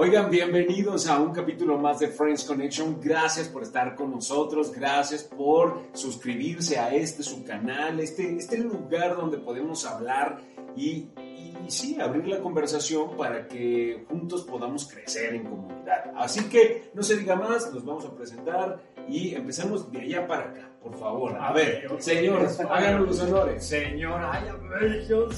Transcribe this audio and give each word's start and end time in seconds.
Oigan, 0.00 0.30
bienvenidos 0.30 1.08
a 1.08 1.18
un 1.18 1.32
capítulo 1.32 1.76
más 1.76 1.98
de 1.98 2.06
Friends 2.06 2.44
Connection. 2.44 3.00
Gracias 3.00 3.48
por 3.48 3.64
estar 3.64 3.96
con 3.96 4.12
nosotros, 4.12 4.70
gracias 4.70 5.24
por 5.24 5.82
suscribirse 5.92 6.78
a 6.78 6.94
este 6.94 7.24
su 7.24 7.44
canal, 7.44 7.98
este, 7.98 8.36
este 8.36 8.58
lugar 8.58 9.16
donde 9.16 9.38
podemos 9.38 9.84
hablar 9.84 10.38
y, 10.76 11.08
y 11.18 11.64
sí, 11.66 12.00
abrir 12.00 12.28
la 12.28 12.38
conversación 12.38 13.16
para 13.16 13.48
que 13.48 14.04
juntos 14.08 14.44
podamos 14.44 14.86
crecer 14.86 15.34
en 15.34 15.42
comunidad. 15.42 16.12
Así 16.14 16.48
que 16.48 16.92
no 16.94 17.02
se 17.02 17.16
diga 17.16 17.34
más, 17.34 17.74
nos 17.74 17.84
vamos 17.84 18.04
a 18.04 18.14
presentar 18.14 18.80
y 19.08 19.34
empecemos 19.34 19.90
de 19.90 20.00
allá 20.00 20.28
para 20.28 20.42
acá, 20.50 20.70
por 20.80 20.96
favor. 20.96 21.36
A 21.40 21.52
ver, 21.52 21.90
señores, 21.98 22.60
háganos 22.60 23.04
los 23.04 23.20
honores. 23.22 23.66
Señor, 23.66 24.20
ay, 24.22 24.44
región, 24.78 25.32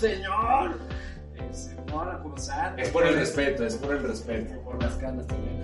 Es 2.76 2.88
por 2.90 3.04
el 3.06 3.14
respeto, 3.14 3.66
es 3.66 3.74
por 3.76 3.94
el 3.94 4.02
respeto. 4.02 4.60
Por 4.62 4.80
las 4.82 4.98
ganas 4.98 5.26
también. 5.26 5.60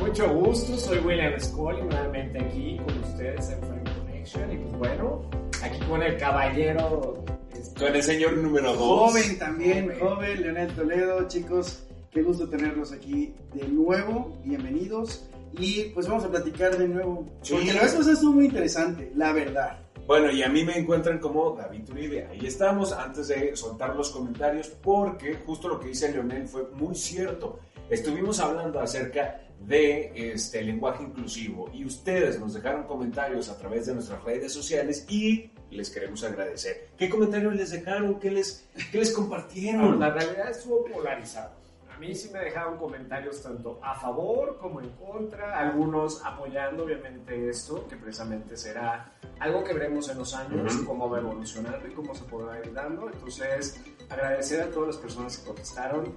Mucho 0.00 0.32
gusto, 0.32 0.76
soy 0.76 0.98
William 0.98 1.38
Scully, 1.38 1.82
nuevamente 1.82 2.38
aquí 2.40 2.78
con 2.84 2.98
ustedes 3.00 3.50
en 3.50 3.60
Friend 3.60 3.88
Connection. 3.98 4.52
Y 4.52 4.56
pues 4.58 4.78
bueno, 4.78 5.22
aquí 5.62 5.78
con 5.86 6.02
el 6.02 6.16
caballero. 6.16 7.24
este, 7.52 7.80
Con 7.84 7.94
el 7.96 8.02
señor 8.02 8.36
número 8.36 8.72
2. 8.74 8.78
Joven 8.78 9.38
también, 9.38 9.84
Joven. 9.86 9.98
joven, 10.00 10.42
Leonel 10.42 10.72
Toledo, 10.74 11.28
chicos, 11.28 11.82
qué 12.12 12.22
gusto 12.22 12.48
tenerlos 12.48 12.92
aquí 12.92 13.34
de 13.54 13.66
nuevo, 13.68 14.38
bienvenidos. 14.44 15.26
Y 15.52 15.86
pues 15.86 16.06
vamos 16.06 16.24
a 16.24 16.28
platicar 16.30 16.78
de 16.78 16.86
nuevo, 16.86 17.26
Sí. 17.42 17.54
porque 17.54 17.72
la 17.72 17.82
vez 17.82 17.92
pasada 17.94 18.12
estuvo 18.12 18.32
muy 18.34 18.44
interesante, 18.46 19.10
la 19.16 19.32
verdad. 19.32 19.80
Bueno, 20.10 20.28
y 20.32 20.42
a 20.42 20.48
mí 20.48 20.64
me 20.64 20.76
encuentran 20.76 21.20
como 21.20 21.52
David 21.52 21.88
Uribe. 21.88 22.26
Ahí 22.26 22.44
estamos, 22.44 22.92
antes 22.92 23.28
de 23.28 23.54
soltar 23.54 23.94
los 23.94 24.10
comentarios, 24.10 24.66
porque 24.66 25.36
justo 25.46 25.68
lo 25.68 25.78
que 25.78 25.86
dice 25.86 26.10
Leonel 26.10 26.48
fue 26.48 26.64
muy 26.72 26.96
cierto. 26.96 27.60
Estuvimos 27.88 28.40
hablando 28.40 28.80
acerca 28.80 29.40
de 29.60 30.10
este 30.32 30.62
lenguaje 30.62 31.04
inclusivo 31.04 31.70
y 31.72 31.84
ustedes 31.84 32.40
nos 32.40 32.54
dejaron 32.54 32.88
comentarios 32.88 33.48
a 33.50 33.56
través 33.56 33.86
de 33.86 33.94
nuestras 33.94 34.24
redes 34.24 34.52
sociales 34.52 35.06
y 35.08 35.52
les 35.70 35.90
queremos 35.90 36.24
agradecer. 36.24 36.88
¿Qué 36.98 37.08
comentarios 37.08 37.54
les 37.54 37.70
dejaron? 37.70 38.18
¿Qué 38.18 38.32
les, 38.32 39.12
compartieron? 39.14 40.00
la 40.00 40.10
realidad 40.10 40.50
estuvo 40.50 40.86
polarizado. 40.86 41.52
A 42.00 42.02
mí 42.02 42.14
sí 42.14 42.30
me 42.32 42.38
dejaron 42.38 42.78
comentarios 42.78 43.42
tanto 43.42 43.78
a 43.82 43.94
favor 43.94 44.56
como 44.58 44.80
en 44.80 44.88
contra, 44.92 45.58
algunos 45.58 46.24
apoyando 46.24 46.84
obviamente 46.84 47.50
esto, 47.50 47.86
que 47.88 47.96
precisamente 47.96 48.56
será 48.56 49.12
algo 49.38 49.62
que 49.62 49.74
veremos 49.74 50.08
en 50.08 50.16
los 50.16 50.34
años, 50.34 50.76
Ujú. 50.76 50.86
cómo 50.86 51.10
va 51.10 51.18
evolucionando 51.18 51.86
y 51.86 51.90
cómo 51.92 52.14
se 52.14 52.24
podrá 52.24 52.58
ir 52.58 52.72
dando. 52.72 53.10
Entonces, 53.10 53.78
agradecer 54.08 54.62
a 54.62 54.70
todas 54.70 54.86
las 54.86 54.96
personas 54.96 55.36
que 55.36 55.46
contestaron 55.48 56.16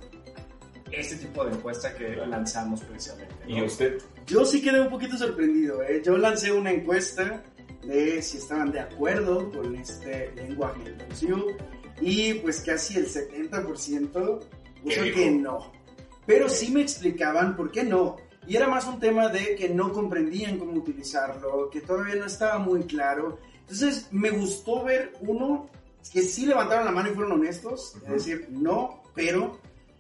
este 0.90 1.18
tipo 1.18 1.44
de 1.44 1.52
encuesta 1.52 1.94
que 1.94 2.16
lanzamos 2.16 2.80
precisamente. 2.84 3.36
¿no? 3.46 3.58
¿Y 3.58 3.64
usted? 3.64 4.02
Yo 4.26 4.46
sí 4.46 4.62
quedé 4.62 4.80
un 4.80 4.90
poquito 4.90 5.18
sorprendido, 5.18 5.84
¿eh? 5.84 6.02
yo 6.02 6.18
lancé 6.18 6.54
una 6.54 6.72
encuesta 6.72 7.44
de 7.86 8.22
si 8.22 8.38
estaban 8.38 8.72
de 8.72 8.80
acuerdo 8.80 9.52
con 9.52 9.76
este 9.76 10.32
lenguaje 10.34 10.80
inclusivo 10.92 11.48
y 12.00 12.36
pues 12.36 12.62
casi 12.62 13.00
el 13.00 13.06
70% 13.10 14.40
¿Qué 14.84 14.90
puso 14.90 15.04
dijo? 15.04 15.16
que 15.18 15.32
no. 15.32 15.72
Pero 16.26 16.50
sí 16.50 16.72
me 16.72 16.82
explicaban 16.82 17.56
por 17.56 17.72
qué 17.72 17.84
no. 17.84 18.18
Y 18.48 18.56
era 18.56 18.68
más 18.68 18.86
un 18.88 19.00
tema 19.00 19.30
de 19.30 19.56
que 19.56 19.70
no 19.70 19.92
comprendían 19.94 20.58
cómo 20.58 20.74
utilizarlo, 20.74 21.70
que 21.70 21.82
todavía 21.82 22.16
no 22.16 22.26
estaba 22.26 22.60
muy 22.60 22.84
claro. 22.84 23.40
Entonces 23.62 24.08
me 24.12 24.30
gustó 24.32 24.84
ver 24.84 25.14
uno 25.22 25.70
que 26.12 26.22
sí 26.22 26.46
levantaron 26.46 26.86
la 26.86 26.92
mano 26.92 27.10
y 27.10 27.14
fueron 27.14 27.34
honestos, 27.34 27.96
Ujú. 27.96 28.06
es 28.08 28.26
decir, 28.26 28.48
no, 28.50 29.02
pero 29.16 29.58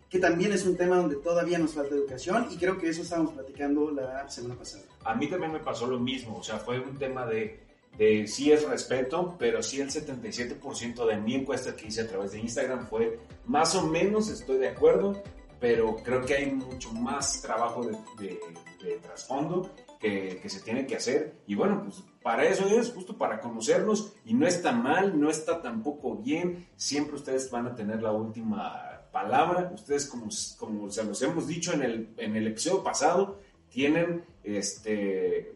que 0.09 0.19
también 0.19 0.51
es 0.51 0.65
un 0.65 0.75
tema 0.75 0.97
donde 0.97 1.15
todavía 1.15 1.57
nos 1.57 1.73
falta 1.73 1.95
educación 1.95 2.47
y 2.51 2.57
creo 2.57 2.77
que 2.77 2.89
eso 2.89 3.01
estábamos 3.01 3.33
platicando 3.33 3.89
la 3.89 4.29
semana 4.29 4.55
pasada. 4.55 4.83
A 5.05 5.15
mí 5.15 5.27
también 5.29 5.53
me 5.53 5.59
pasó 5.59 5.87
lo 5.87 5.99
mismo, 5.99 6.37
o 6.37 6.43
sea, 6.43 6.57
fue 6.57 6.79
un 6.79 6.97
tema 6.97 7.25
de, 7.25 7.59
de 7.97 8.27
sí 8.27 8.51
es 8.51 8.67
respeto, 8.67 9.35
pero 9.37 9.61
sí 9.61 9.79
el 9.81 9.89
77% 9.89 11.05
de 11.05 11.17
mi 11.17 11.35
encuesta 11.35 11.75
que 11.75 11.87
hice 11.87 12.01
a 12.01 12.07
través 12.07 12.31
de 12.31 12.39
Instagram 12.39 12.87
fue 12.87 13.19
más 13.45 13.75
o 13.75 13.85
menos 13.87 14.29
estoy 14.29 14.57
de 14.57 14.69
acuerdo, 14.69 15.21
pero 15.59 15.95
creo 15.97 16.25
que 16.25 16.33
hay 16.35 16.51
mucho 16.51 16.91
más 16.93 17.41
trabajo 17.41 17.83
de, 17.83 17.97
de- 18.17 18.39
de 18.83 18.97
trasfondo 18.97 19.69
que, 19.99 20.39
que 20.41 20.49
se 20.49 20.59
tiene 20.59 20.85
que 20.85 20.97
hacer. 20.97 21.35
Y 21.47 21.55
bueno, 21.55 21.83
pues 21.85 22.03
para 22.21 22.43
eso 22.43 22.67
es, 22.67 22.91
justo 22.91 23.17
para 23.17 23.39
conocernos, 23.39 24.11
y 24.25 24.33
no 24.33 24.45
está 24.45 24.73
mal, 24.73 25.17
no 25.19 25.29
está 25.29 25.61
tampoco 25.61 26.17
bien, 26.17 26.67
siempre 26.75 27.15
ustedes 27.15 27.49
van 27.49 27.67
a 27.67 27.75
tener 27.75 28.01
la 28.01 28.11
última 28.11 29.07
palabra, 29.13 29.71
ustedes 29.73 30.05
como, 30.07 30.27
como 30.57 30.89
se 30.89 31.03
los 31.05 31.21
hemos 31.21 31.47
dicho 31.47 31.71
en 31.73 31.83
el, 31.83 32.13
en 32.17 32.35
el 32.35 32.47
episodio 32.47 32.83
pasado, 32.83 33.39
tienen, 33.69 34.25
este, 34.43 35.53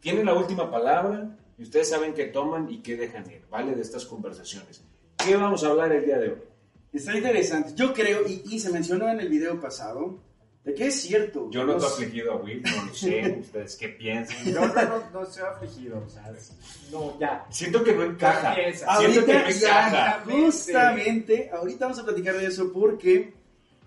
tienen 0.00 0.26
la 0.26 0.34
última 0.34 0.70
palabra 0.70 1.38
y 1.62 1.64
ustedes 1.64 1.90
saben 1.90 2.12
qué 2.12 2.24
toman 2.24 2.68
y 2.68 2.82
qué 2.82 2.96
dejan 2.96 3.30
ir, 3.30 3.42
¿vale? 3.48 3.76
De 3.76 3.82
estas 3.82 4.04
conversaciones. 4.04 4.82
¿Qué 5.16 5.36
vamos 5.36 5.62
a 5.62 5.68
hablar 5.68 5.92
el 5.92 6.04
día 6.04 6.18
de 6.18 6.30
hoy? 6.30 6.38
Está 6.92 7.16
interesante. 7.16 7.72
Yo 7.76 7.94
creo, 7.94 8.26
y, 8.26 8.42
y 8.50 8.58
se 8.58 8.72
mencionó 8.72 9.08
en 9.08 9.20
el 9.20 9.28
video 9.28 9.60
pasado, 9.60 10.18
de 10.64 10.74
que 10.74 10.88
es 10.88 11.00
cierto. 11.00 11.48
Yo 11.52 11.64
no 11.64 11.76
estoy 11.76 12.04
afligido 12.04 12.32
a 12.32 12.36
Will, 12.38 12.64
no 12.64 12.84
lo 12.84 12.92
sé, 12.92 13.38
ustedes 13.40 13.76
qué 13.76 13.90
piensan. 13.90 14.52
No, 14.52 14.66
no, 14.66 14.74
no, 14.74 15.10
no 15.12 15.22
estoy 15.22 15.44
afligido, 15.44 16.02
o 16.04 16.08
sea, 16.08 16.34
no, 16.90 17.16
ya. 17.20 17.46
Siento 17.48 17.84
que 17.84 17.94
no 17.94 18.02
encaja. 18.02 18.56
Siento 18.98 19.24
que 19.24 19.34
no 19.34 19.46
encaja. 19.46 20.24
justamente, 20.28 21.48
ahorita 21.52 21.84
vamos 21.84 22.00
a 22.00 22.04
platicar 22.04 22.36
de 22.38 22.46
eso 22.46 22.72
porque 22.72 23.34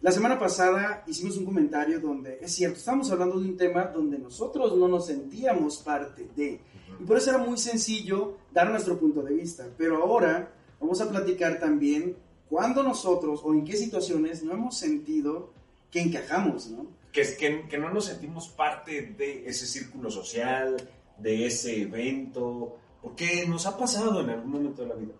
la 0.05 0.11
semana 0.11 0.37
pasada 0.37 1.03
hicimos 1.07 1.35
un 1.37 1.45
comentario 1.45 1.99
donde, 1.99 2.37
es 2.39 2.53
cierto, 2.53 2.77
estábamos 2.77 3.09
hablando 3.11 3.39
de 3.39 3.47
un 3.49 3.57
tema 3.57 3.85
donde 3.85 4.19
nosotros 4.19 4.77
no 4.77 4.87
nos 4.87 5.07
sentíamos 5.07 5.77
parte 5.79 6.29
de. 6.35 6.59
Y 6.99 7.03
por 7.05 7.17
eso 7.17 7.31
era 7.31 7.39
muy 7.39 7.57
sencillo 7.57 8.37
dar 8.53 8.69
nuestro 8.69 8.99
punto 8.99 9.23
de 9.23 9.33
vista. 9.33 9.67
Pero 9.75 10.03
ahora 10.03 10.53
vamos 10.79 11.01
a 11.01 11.09
platicar 11.09 11.59
también 11.59 12.15
cuándo 12.47 12.83
nosotros 12.83 13.41
o 13.43 13.51
en 13.53 13.65
qué 13.65 13.75
situaciones 13.75 14.43
no 14.43 14.53
hemos 14.53 14.77
sentido 14.77 15.49
que 15.89 16.01
encajamos, 16.01 16.67
¿no? 16.69 16.85
Que, 17.11 17.21
es- 17.21 17.35
que, 17.35 17.67
que 17.67 17.77
no 17.79 17.89
nos 17.91 18.05
sentimos 18.05 18.47
parte 18.49 19.13
de 19.17 19.47
ese 19.47 19.65
círculo 19.65 20.11
social, 20.11 20.77
de 21.17 21.47
ese 21.47 21.81
evento, 21.81 22.77
porque 23.01 23.45
nos 23.47 23.65
ha 23.65 23.75
pasado 23.75 24.21
en 24.21 24.29
algún 24.29 24.51
momento 24.51 24.83
de 24.83 24.87
la 24.89 24.95
vida. 24.95 25.13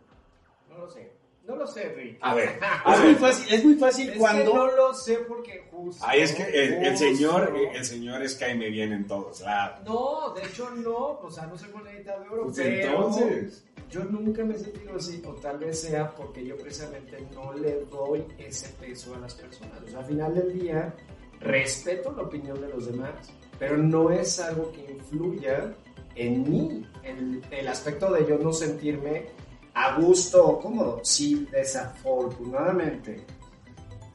No 0.69 0.77
lo 0.77 0.89
sé. 0.91 1.14
No 1.47 1.55
lo 1.55 1.67
sé, 1.67 1.89
Rick. 1.89 2.17
A 2.21 2.33
ver, 2.33 2.57
a 2.85 2.93
Es 2.95 2.99
ver. 3.01 3.11
muy 3.11 3.15
fácil, 3.19 3.53
es 3.53 3.63
muy 3.65 3.75
fácil 3.75 4.09
Es 4.09 4.17
cuando... 4.17 4.51
que 4.51 4.57
no 4.57 4.71
lo 4.75 4.93
sé 4.93 5.15
porque 5.27 5.63
justo. 5.71 6.03
Ahí 6.07 6.21
es 6.21 6.33
que 6.33 6.43
el, 6.43 6.97
señor, 6.97 7.53
el 7.73 7.85
señor 7.85 8.23
es 8.23 8.35
caime 8.35 8.69
bien 8.69 8.91
en 8.93 9.05
todos 9.05 9.41
lados. 9.41 9.79
No, 9.85 10.33
de 10.33 10.43
hecho 10.47 10.69
no, 10.71 11.19
o 11.21 11.29
sea, 11.29 11.45
no 11.45 11.57
soy 11.57 11.69
monedita 11.71 12.17
de 12.19 12.29
oro, 12.29 12.43
Pues 12.45 12.55
pero 12.57 12.87
entonces. 12.87 13.63
yo 13.91 14.03
nunca 14.05 14.43
me 14.43 14.55
he 14.55 14.57
sentido 14.59 14.95
así, 14.95 15.21
o 15.25 15.33
tal 15.33 15.59
vez 15.59 15.79
sea 15.81 16.09
porque 16.15 16.43
yo 16.43 16.57
precisamente 16.57 17.17
no 17.33 17.53
le 17.53 17.81
doy 17.91 18.25
ese 18.39 18.69
peso 18.79 19.13
a 19.13 19.19
las 19.19 19.35
personas. 19.35 19.79
O 19.83 19.87
sea, 19.87 19.99
al 19.99 20.05
final 20.05 20.33
del 20.33 20.59
día, 20.59 20.95
respeto 21.41 22.11
la 22.15 22.23
opinión 22.23 22.59
de 22.59 22.69
los 22.69 22.87
demás, 22.87 23.11
pero 23.59 23.77
no 23.77 24.09
es 24.09 24.39
algo 24.39 24.71
que 24.71 24.91
influya 24.91 25.73
en 26.15 26.49
mí, 26.49 26.87
el, 27.03 27.41
el 27.51 27.67
aspecto 27.67 28.11
de 28.11 28.25
yo 28.25 28.37
no 28.39 28.51
sentirme 28.53 29.27
a 29.75 29.99
gusto 29.99 30.43
o 30.43 30.59
cómodo. 30.59 31.01
Si 31.03 31.45
desafortunadamente, 31.51 33.25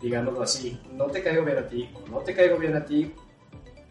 digámoslo 0.01 0.43
así, 0.43 0.81
no 0.93 1.07
te 1.07 1.23
caigo 1.23 1.45
bien 1.45 1.59
a 1.59 1.69
ti 1.69 1.89
o 1.95 2.09
no 2.11 2.19
te 2.21 2.35
caigo 2.35 2.59
bien 2.59 2.75
a 2.75 2.85
ti, 2.85 3.13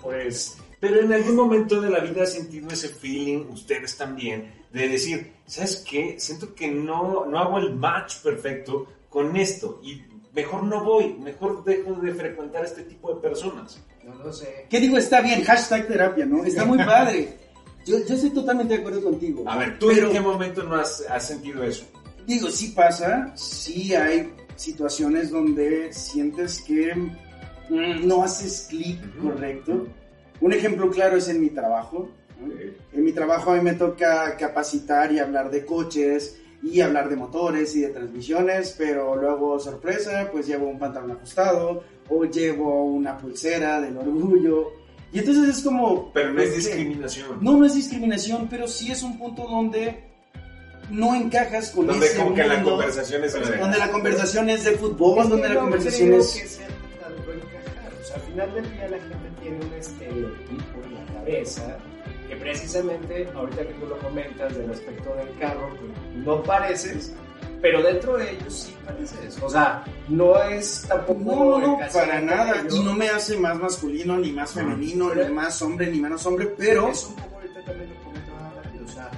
pues 0.01 0.57
Pero 0.79 1.01
en 1.01 1.13
algún 1.13 1.35
momento 1.35 1.79
de 1.81 1.89
la 1.89 1.99
vida 1.99 2.23
has 2.23 2.33
sentido 2.33 2.69
ese 2.69 2.89
feeling, 2.89 3.45
ustedes 3.49 3.97
también, 3.97 4.51
de 4.71 4.87
decir, 4.87 5.33
¿sabes 5.45 5.85
qué? 5.87 6.19
Siento 6.19 6.55
que 6.55 6.69
no, 6.69 7.25
no 7.25 7.39
hago 7.39 7.59
el 7.59 7.75
match 7.75 8.17
perfecto 8.23 8.87
con 9.09 9.35
esto 9.35 9.81
y 9.83 10.01
mejor 10.33 10.63
no 10.63 10.83
voy, 10.83 11.15
mejor 11.15 11.63
dejo 11.63 11.93
de 11.93 12.13
frecuentar 12.13 12.63
este 12.63 12.83
tipo 12.83 13.13
de 13.13 13.21
personas. 13.21 13.83
no 14.05 14.15
lo 14.15 14.31
sé. 14.33 14.67
¿Qué 14.69 14.79
digo? 14.79 14.97
Está 14.97 15.21
bien, 15.21 15.43
hashtag 15.43 15.87
terapia, 15.87 16.25
¿no? 16.25 16.45
Está 16.45 16.65
muy 16.65 16.77
padre. 16.85 17.48
Yo, 17.89 17.97
yo 18.05 18.13
estoy 18.15 18.29
totalmente 18.29 18.75
de 18.75 18.79
acuerdo 18.81 19.01
contigo. 19.03 19.43
A 19.47 19.57
ver, 19.57 19.79
¿tú 19.79 19.87
Pero- 19.87 20.07
en 20.07 20.13
qué 20.13 20.19
momento 20.21 20.63
no 20.63 20.75
has, 20.75 21.03
has 21.09 21.27
sentido 21.27 21.63
eso? 21.63 21.85
Digo, 22.27 22.49
sí 22.49 22.67
pasa, 22.75 23.31
sí 23.35 23.95
hay 23.95 24.31
situaciones 24.55 25.31
donde 25.31 25.91
sientes 25.91 26.61
que 26.61 26.93
mm, 26.95 28.05
no 28.07 28.23
haces 28.23 28.67
clic 28.69 28.99
Ujú. 29.17 29.31
correcto. 29.31 29.87
Un 30.41 30.53
ejemplo 30.53 30.91
claro 30.91 31.17
es 31.17 31.27
en 31.29 31.41
mi 31.41 31.49
trabajo. 31.49 32.09
¿no? 32.39 32.53
En 32.93 33.03
mi 33.03 33.11
trabajo 33.11 33.51
a 33.51 33.55
mí 33.55 33.61
me 33.61 33.73
toca 33.73 34.37
capacitar 34.37 35.11
y 35.11 35.17
hablar 35.19 35.49
de 35.49 35.65
coches 35.65 36.37
y 36.61 36.81
hablar 36.81 37.09
de 37.09 37.15
motores 37.15 37.75
y 37.75 37.81
de 37.81 37.87
transmisiones, 37.89 38.75
pero 38.77 39.15
luego, 39.15 39.59
sorpresa, 39.59 40.29
pues 40.31 40.45
llevo 40.45 40.67
un 40.67 40.77
pantalón 40.77 41.11
ajustado 41.11 41.83
o 42.09 42.25
llevo 42.25 42.83
una 42.85 43.17
pulsera 43.17 43.81
del 43.81 43.97
orgullo. 43.97 44.71
Y 45.11 45.19
entonces 45.19 45.57
es 45.57 45.63
como... 45.63 46.11
Pero 46.13 46.33
no 46.33 46.41
es 46.41 46.55
discriminación. 46.55 47.37
No, 47.41 47.57
no 47.57 47.65
es 47.65 47.73
discriminación, 47.75 48.47
pero 48.49 48.67
sí 48.67 48.91
es 48.91 49.01
un 49.01 49.17
punto 49.17 49.47
donde 49.47 50.03
no 50.91 51.15
encajas 51.15 51.71
con 51.71 51.87
Donde 51.87 52.05
ese 52.05 52.17
como 52.17 52.33
que 52.35 52.43
la 52.43 52.55
mundo, 52.55 52.71
conversación 52.71 53.23
es 53.23 53.33
de... 53.33 53.57
donde 53.57 53.77
la 53.77 53.91
conversación 53.91 54.49
es 54.49 54.63
de 54.63 54.71
fútbol, 54.71 55.19
Es 55.19 55.23
que 55.25 55.29
donde 55.29 55.47
la 55.49 55.53
no 55.55 55.61
conversación 55.61 56.07
creo 56.09 56.21
es... 56.21 56.33
que 56.33 56.47
sea 56.47 56.67
tanto 56.99 57.33
encajar. 57.33 57.91
O 58.01 58.05
sea, 58.05 58.19
final 58.19 58.53
del 58.53 58.71
día 58.71 58.89
la 58.89 58.97
gente 58.99 59.41
tiene 59.41 59.57
un 59.65 59.73
estereotipo 59.73 60.83
en 60.85 60.95
la 60.95 61.13
cabeza 61.13 61.77
que 62.27 62.35
precisamente, 62.35 63.27
ahorita 63.35 63.67
que 63.67 63.73
tú 63.73 63.87
lo 63.87 63.97
comentas 63.99 64.55
del 64.55 64.69
aspecto 64.69 65.15
del 65.15 65.35
carro, 65.39 65.69
pues, 65.69 66.25
no 66.25 66.43
pareces, 66.43 67.13
pero 67.61 67.81
dentro 67.83 68.17
de 68.17 68.31
ellos 68.31 68.53
sí 68.53 68.75
pareces. 68.85 69.37
O 69.41 69.49
sea, 69.49 69.83
no 70.07 70.41
es 70.43 70.85
tampoco. 70.87 71.19
No, 71.19 71.59
no, 71.59 71.79
para 71.93 72.21
nada. 72.21 72.63
Y 72.71 72.79
no 72.83 72.93
me 72.93 73.09
hace 73.09 73.37
más 73.37 73.57
masculino, 73.57 74.17
ni 74.17 74.31
más 74.31 74.53
femenino, 74.53 75.09
Pero- 75.13 75.27
ni 75.27 75.33
más 75.33 75.61
hombre, 75.61 75.87
ni 75.87 75.99
menos 75.99 76.25
hombre, 76.25 76.47
pero 76.57 76.89
Es 76.89 77.05
un 77.05 77.15
poco 77.15 77.35
ahorita 77.35 77.63
también 77.65 77.89
lo 77.89 78.03
comentaba 78.03 78.53
rápido, 78.63 78.85
o 78.85 78.87
sea, 78.87 79.11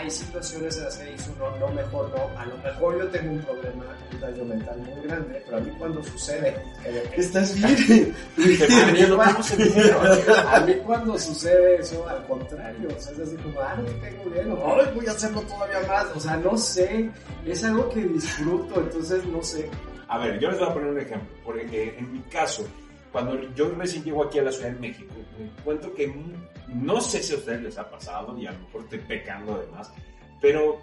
hay 0.00 0.10
situaciones 0.10 0.76
en 0.78 0.84
las 0.84 0.96
que 0.96 1.04
dice 1.10 1.30
uno, 1.36 1.56
no, 1.58 1.68
mejor 1.68 2.08
no, 2.10 2.38
a 2.38 2.46
lo 2.46 2.56
mejor 2.58 2.98
yo 2.98 3.08
tengo 3.08 3.32
un 3.32 3.42
problema, 3.42 3.84
un 4.12 4.20
daño 4.20 4.44
mental 4.44 4.78
muy 4.78 5.06
grande, 5.06 5.42
pero 5.44 5.56
a 5.58 5.60
mí 5.60 5.70
cuando 5.78 6.02
sucede, 6.02 6.56
que- 6.82 7.20
estás 7.20 7.54
bien. 7.54 8.14
A 10.52 10.60
mí 10.60 10.74
cuando 10.86 11.18
sucede 11.18 11.76
eso, 11.76 12.08
al 12.08 12.24
contrario, 12.26 12.88
o 12.96 13.00
sea, 13.00 13.12
es 13.12 13.20
así 13.20 13.36
como, 13.36 13.60
ah, 13.60 13.74
no 13.76 13.84
te 13.84 13.92
tengo 14.10 14.30
bien, 14.30 14.52
o, 14.52 14.74
ay, 14.80 14.90
voy 14.94 15.06
a 15.06 15.10
hacerlo 15.10 15.40
todavía 15.42 15.80
más, 15.86 16.06
o 16.14 16.20
sea, 16.20 16.36
no 16.36 16.56
sé, 16.56 17.10
es 17.46 17.64
algo 17.64 17.88
que 17.90 18.00
disfruto, 18.00 18.80
entonces 18.80 19.24
no 19.26 19.42
sé. 19.42 19.68
A 20.08 20.18
ver, 20.18 20.40
yo 20.40 20.50
les 20.50 20.58
voy 20.58 20.68
a 20.68 20.74
poner 20.74 20.90
un 20.90 20.98
ejemplo. 20.98 21.28
Porque 21.44 21.96
en 21.96 22.12
mi 22.12 22.20
caso, 22.22 22.66
cuando 23.12 23.40
yo 23.54 23.70
recién 23.76 24.04
llego 24.04 24.24
aquí 24.24 24.38
a 24.38 24.42
la 24.42 24.52
Ciudad 24.52 24.70
de 24.70 24.78
México, 24.80 25.12
me 25.38 25.46
encuentro 25.46 25.92
que 25.94 26.06
mm, 26.08 26.84
no 26.84 27.00
sé 27.00 27.22
si 27.22 27.34
a 27.34 27.36
ustedes 27.36 27.62
les 27.62 27.78
ha 27.78 27.90
pasado 27.90 28.36
y 28.38 28.46
a 28.46 28.52
lo 28.52 28.58
mejor 28.60 28.82
estoy 28.84 28.98
pecando 29.00 29.54
además, 29.54 29.92
pero 30.40 30.78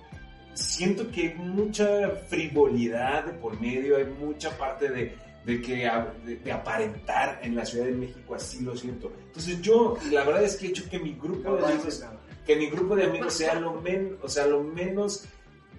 siento 0.53 1.09
que 1.11 1.29
hay 1.29 1.33
mucha 1.35 2.09
frivolidad 2.27 3.25
de 3.25 3.33
por 3.33 3.59
medio, 3.61 3.97
hay 3.97 4.05
mucha 4.05 4.57
parte 4.57 4.89
de, 4.89 5.15
de 5.45 5.61
que 5.61 5.87
a- 5.87 6.13
de, 6.25 6.37
de 6.37 6.51
aparentar 6.51 7.39
en 7.43 7.55
la 7.55 7.65
Ciudad 7.65 7.85
de 7.85 7.91
México, 7.93 8.35
así 8.35 8.61
lo 8.63 8.75
siento. 8.75 9.11
Entonces 9.27 9.61
yo, 9.61 9.97
la 10.11 10.23
verdad 10.23 10.43
es 10.43 10.55
que 10.57 10.67
he 10.67 10.69
hecho 10.69 10.89
que 10.89 10.99
mi 10.99 11.13
grupo 11.13 11.55
de 11.57 11.65
amigos 11.65 12.03
que 12.45 12.55
mi 12.55 12.67
grupo 12.69 12.95
de 12.95 13.03
amigos 13.03 13.33
sea 13.33 13.55
lo 13.59 13.73
menos, 13.81 14.13
o 14.23 14.29
sea, 14.29 14.47
lo 14.47 14.63
menos 14.63 15.25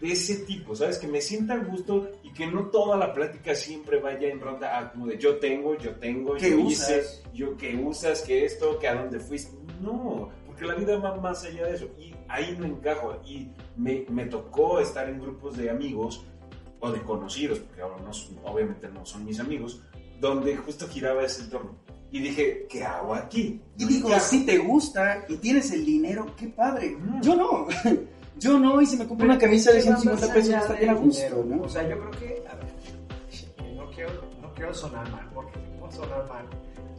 de 0.01 0.13
ese 0.13 0.37
tipo, 0.45 0.75
¿sabes? 0.77 0.99
Que 0.99 1.09
me 1.09 1.21
sienta 1.21 1.55
a 1.55 1.59
gusto 1.59 2.11
y 2.23 2.33
que 2.33 2.47
no 2.47 2.67
toda 2.67 2.97
la 2.97 3.13
plática 3.13 3.55
siempre 3.55 3.99
vaya 4.01 4.29
en 4.29 4.41
ronda 4.41 4.79
a 4.79 4.93
como 4.93 5.07
de 5.07 5.19
yo 5.19 5.37
tengo, 5.37 5.77
yo 5.77 5.97
tengo, 5.97 6.35
¿Qué 6.35 6.51
yo 6.51 6.61
usas? 6.61 6.91
hice, 6.91 7.29
yo 7.35 7.57
que 7.57 7.77
usas, 7.77 8.23
que 8.23 8.45
esto, 8.45 8.79
que 8.79 8.89
a 8.89 8.95
dónde 8.95 9.19
fuiste. 9.19 9.57
No, 9.81 10.29
porque 10.47 10.65
la 10.67 10.75
vida 10.75 10.99
va 10.99 11.17
más 11.17 11.45
allá 11.45 11.67
de 11.67 11.75
eso 11.75 11.89
y 11.99 12.15
ahí 12.29 12.57
no 12.59 12.67
encajo 12.67 13.21
y 13.27 13.49
me, 13.77 14.05
me 14.09 14.27
tocó 14.27 14.81
estar 14.81 15.09
en 15.09 15.21
grupos 15.21 15.57
de 15.57 15.71
amigos 15.71 16.25
o 16.81 16.91
de 16.91 17.03
conocidos, 17.03 17.59
porque 17.59 17.83
ahora 17.83 17.97
no 17.99 18.11
obviamente 18.49 18.89
no 18.89 19.05
son 19.05 19.25
mis 19.25 19.41
amigos, 19.41 19.83
donde 20.21 20.57
justo 20.57 20.87
giraba 20.89 21.25
ese 21.25 21.43
entorno. 21.43 21.77
Y 22.11 22.21
dije, 22.21 22.67
¿qué 22.71 22.85
hago 22.85 23.15
aquí? 23.15 23.61
Y 23.77 23.83
No 23.83 23.89
digo, 23.89 24.21
si 24.21 24.47
te 24.47 24.57
gusta 24.59 25.27
y 25.29 25.37
tienes 25.37 25.71
el 25.73 25.85
dinero, 25.85 26.27
qué 26.37 26.49
padre. 26.49 26.97
Mm. 26.97 27.21
Yo 27.21 27.37
no. 27.37 27.67
Yo 28.39 28.59
no, 28.59 28.81
y 28.81 28.87
si 28.87 28.97
me 28.97 29.07
compro 29.07 29.27
una 29.27 29.39
camisa 29.39 29.73
de 29.73 29.83
Pero 29.83 29.97
150 29.97 30.27
más 30.27 30.35
pesos, 30.35 30.55
está 30.55 30.73
bien 30.75 30.91
a 30.91 30.95
gusto, 30.95 31.23
dinero, 31.23 31.45
¿no? 31.45 31.63
O 31.63 31.69
sea, 31.69 31.83
yo 31.83 31.99
creo 31.99 32.11
que, 32.13 32.45
a 32.49 32.55
ver, 32.55 33.75
no 33.75 33.91
quiero, 33.91 34.11
no 34.41 34.55
quiero 34.55 34.75
sonar 34.75 35.11
mal, 35.11 35.29
porque 35.35 35.55
si 35.55 35.79
puedo 35.79 35.93
sonar 35.93 36.29
mal, 36.29 36.45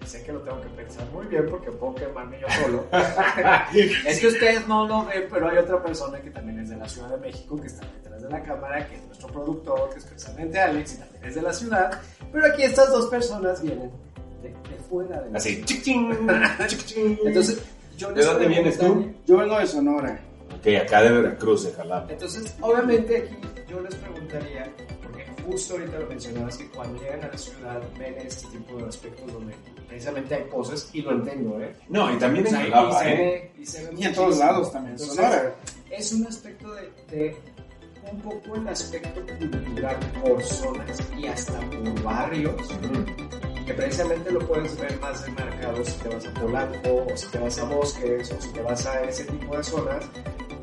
sé 0.05 0.23
que 0.23 0.33
lo 0.33 0.41
tengo 0.41 0.59
que 0.61 0.69
pensar 0.69 1.07
muy 1.11 1.25
bien 1.27 1.45
porque 1.49 1.71
puedo 1.71 1.95
quemarme 1.95 2.39
yo 2.39 2.47
solo. 2.61 2.85
es 4.07 4.19
que 4.19 4.27
ustedes 4.27 4.67
no 4.67 4.87
lo 4.87 5.05
ven, 5.05 5.27
pero 5.31 5.49
hay 5.49 5.57
otra 5.57 5.81
persona 5.81 6.19
que 6.19 6.31
también 6.31 6.59
es 6.59 6.69
de 6.69 6.77
la 6.77 6.89
Ciudad 6.89 7.09
de 7.09 7.17
México, 7.17 7.55
que 7.61 7.67
está 7.67 7.85
detrás 7.85 8.23
de 8.23 8.29
la 8.29 8.43
cámara, 8.43 8.87
que 8.87 8.95
es 8.95 9.05
nuestro 9.05 9.27
productor, 9.27 9.89
que 9.91 9.99
es 9.99 10.05
precisamente 10.05 10.59
Alex, 10.59 10.95
y 10.95 10.97
también 10.97 11.23
es 11.23 11.35
de 11.35 11.41
la 11.41 11.53
ciudad. 11.53 12.01
Pero 12.31 12.45
aquí 12.47 12.63
estas 12.63 12.91
dos 12.91 13.07
personas 13.07 13.61
vienen 13.61 13.91
de, 14.41 14.49
de 14.49 14.83
fuera 14.89 15.21
de 15.21 15.31
la 15.31 15.37
Así, 15.37 15.63
chic 15.63 15.83
ching, 15.83 16.27
chic 16.67 16.85
ching. 16.85 17.19
Entonces, 17.23 17.61
yo 17.97 18.11
¿De 18.11 18.23
dónde 18.23 18.47
vienes 18.47 18.77
tú? 18.79 19.13
Yo 19.27 19.37
vengo 19.37 19.59
de 19.59 19.67
Sonora. 19.67 20.19
Ok, 20.59 20.67
acá 20.85 21.01
de 21.03 21.11
Veracruz, 21.11 21.63
de 21.65 21.71
Jalapa. 21.73 22.11
Entonces, 22.11 22.53
obviamente 22.61 23.17
aquí 23.17 23.35
yo 23.69 23.79
les 23.81 23.95
preguntaría, 23.95 24.69
porque 25.01 25.25
justo 25.45 25.73
ahorita 25.75 25.99
lo 25.99 26.07
mencionabas, 26.07 26.57
que 26.57 26.67
cuando 26.69 27.01
llegan 27.01 27.23
a 27.23 27.27
la 27.27 27.37
ciudad 27.37 27.81
ven 27.97 28.15
este 28.25 28.47
tipo 28.47 28.77
de 28.77 28.85
aspectos 28.89 29.31
donde 29.33 29.53
precisamente 29.87 30.35
hay 30.35 30.43
poses, 30.43 30.89
y 30.93 31.01
lo 31.01 31.11
entiendo, 31.11 31.59
¿eh? 31.61 31.73
No, 31.87 32.13
y 32.13 32.17
también 32.19 32.45
en 32.47 32.53
Jalapa, 32.55 32.99
se 32.99 33.09
¿eh? 33.13 33.17
ve- 33.55 33.61
y 33.61 33.65
se 33.65 33.85
ve 33.87 33.93
Y 33.97 34.03
en 34.05 34.13
todos 34.13 34.37
lados 34.37 34.71
también. 34.71 34.93
Entonces, 34.93 35.15
Sonora. 35.15 35.55
es 35.89 36.11
un 36.13 36.27
aspecto 36.27 36.73
de, 36.73 36.91
de 37.09 37.35
un 38.11 38.21
poco 38.21 38.55
el 38.55 38.67
aspecto 38.67 39.21
cultural 39.37 39.97
por 40.21 40.41
zonas 40.43 40.97
y 41.17 41.27
hasta 41.27 41.59
por 41.59 42.03
barrios, 42.03 42.55
que 43.65 43.73
precisamente 43.75 44.31
lo 44.31 44.39
puedes 44.39 44.77
ver 44.79 44.99
más 44.99 45.23
demarcado 45.25 45.85
si 45.85 45.91
te 45.99 46.09
vas 46.09 46.25
a 46.25 46.33
Polanco, 46.33 47.05
o 47.11 47.17
si 47.17 47.27
te 47.27 47.37
vas 47.37 47.59
a 47.59 47.63
Bosques, 47.65 48.31
o 48.31 48.41
si 48.41 48.49
te 48.51 48.61
vas 48.61 48.85
a 48.87 49.03
ese 49.03 49.25
tipo 49.25 49.55
de 49.55 49.63
zonas, 49.63 50.05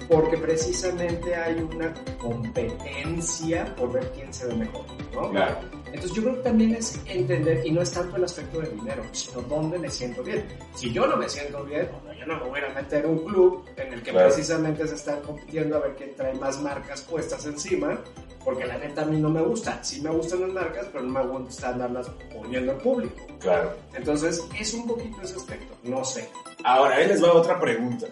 porque 0.09 0.37
precisamente 0.39 1.35
hay 1.35 1.55
una 1.61 1.93
competencia 2.19 3.75
por 3.77 3.93
ver 3.93 4.11
quién 4.15 4.33
se 4.33 4.47
ve 4.47 4.55
mejor, 4.55 4.85
¿no? 5.15 5.31
Claro. 5.31 5.57
Entonces 5.87 6.13
yo 6.13 6.23
creo 6.23 6.35
que 6.37 6.43
también 6.43 6.75
es 6.75 7.01
entender, 7.07 7.67
y 7.67 7.71
no 7.71 7.81
es 7.83 7.91
tanto 7.91 8.17
el 8.17 8.25
aspecto 8.25 8.61
del 8.61 8.77
dinero, 8.77 9.03
sino 9.13 9.41
dónde 9.43 9.79
me 9.79 9.89
siento 9.91 10.23
bien. 10.23 10.47
Si 10.75 10.93
yo 10.93 11.07
no 11.07 11.17
me 11.17 11.29
siento 11.29 11.65
bien, 11.65 11.89
bueno, 12.05 12.19
yo 12.21 12.27
no 12.27 12.39
me 12.45 12.51
voy 12.51 12.61
a 12.61 12.75
meter 12.75 13.05
en 13.05 13.11
un 13.13 13.25
club 13.25 13.65
en 13.77 13.93
el 13.95 14.03
que 14.03 14.11
Claro. 14.11 14.29
precisamente 14.29 14.87
se 14.87 14.95
están 14.95 15.21
compitiendo 15.23 15.77
a 15.77 15.81
ver 15.81 15.95
quién 15.97 16.15
trae 16.15 16.35
más 16.35 16.61
marcas 16.61 17.03
puestas 17.03 17.47
encima, 17.47 17.99
porque 18.45 18.67
la 18.67 18.79
neta 18.79 19.03
a 19.03 19.05
mí 19.07 19.19
no 19.21 19.29
me 19.31 19.43
gusta. 19.43 19.83
Sí 19.83 20.01
me 20.03 20.11
gustan 20.11 20.43
las 20.43 20.53
marcas, 20.53 20.87
pero 20.93 21.05
no 21.05 21.13
me 21.25 21.27
gusta 21.39 21.71
andarlas 21.71 22.09
poniendo 22.33 22.73
al 22.73 22.79
público. 22.79 23.27
Claro. 23.41 23.73
Entonces 23.95 24.45
es 24.59 24.75
un 24.75 24.87
poquito 24.87 25.23
ese 25.23 25.37
aspecto, 25.37 25.75
no 25.85 26.05
sé. 26.05 26.29
Ahora, 26.65 26.97
ahí 26.97 27.07
les 27.09 27.23
va 27.23 27.33
otra 27.33 27.59
pregunta. 27.59 28.07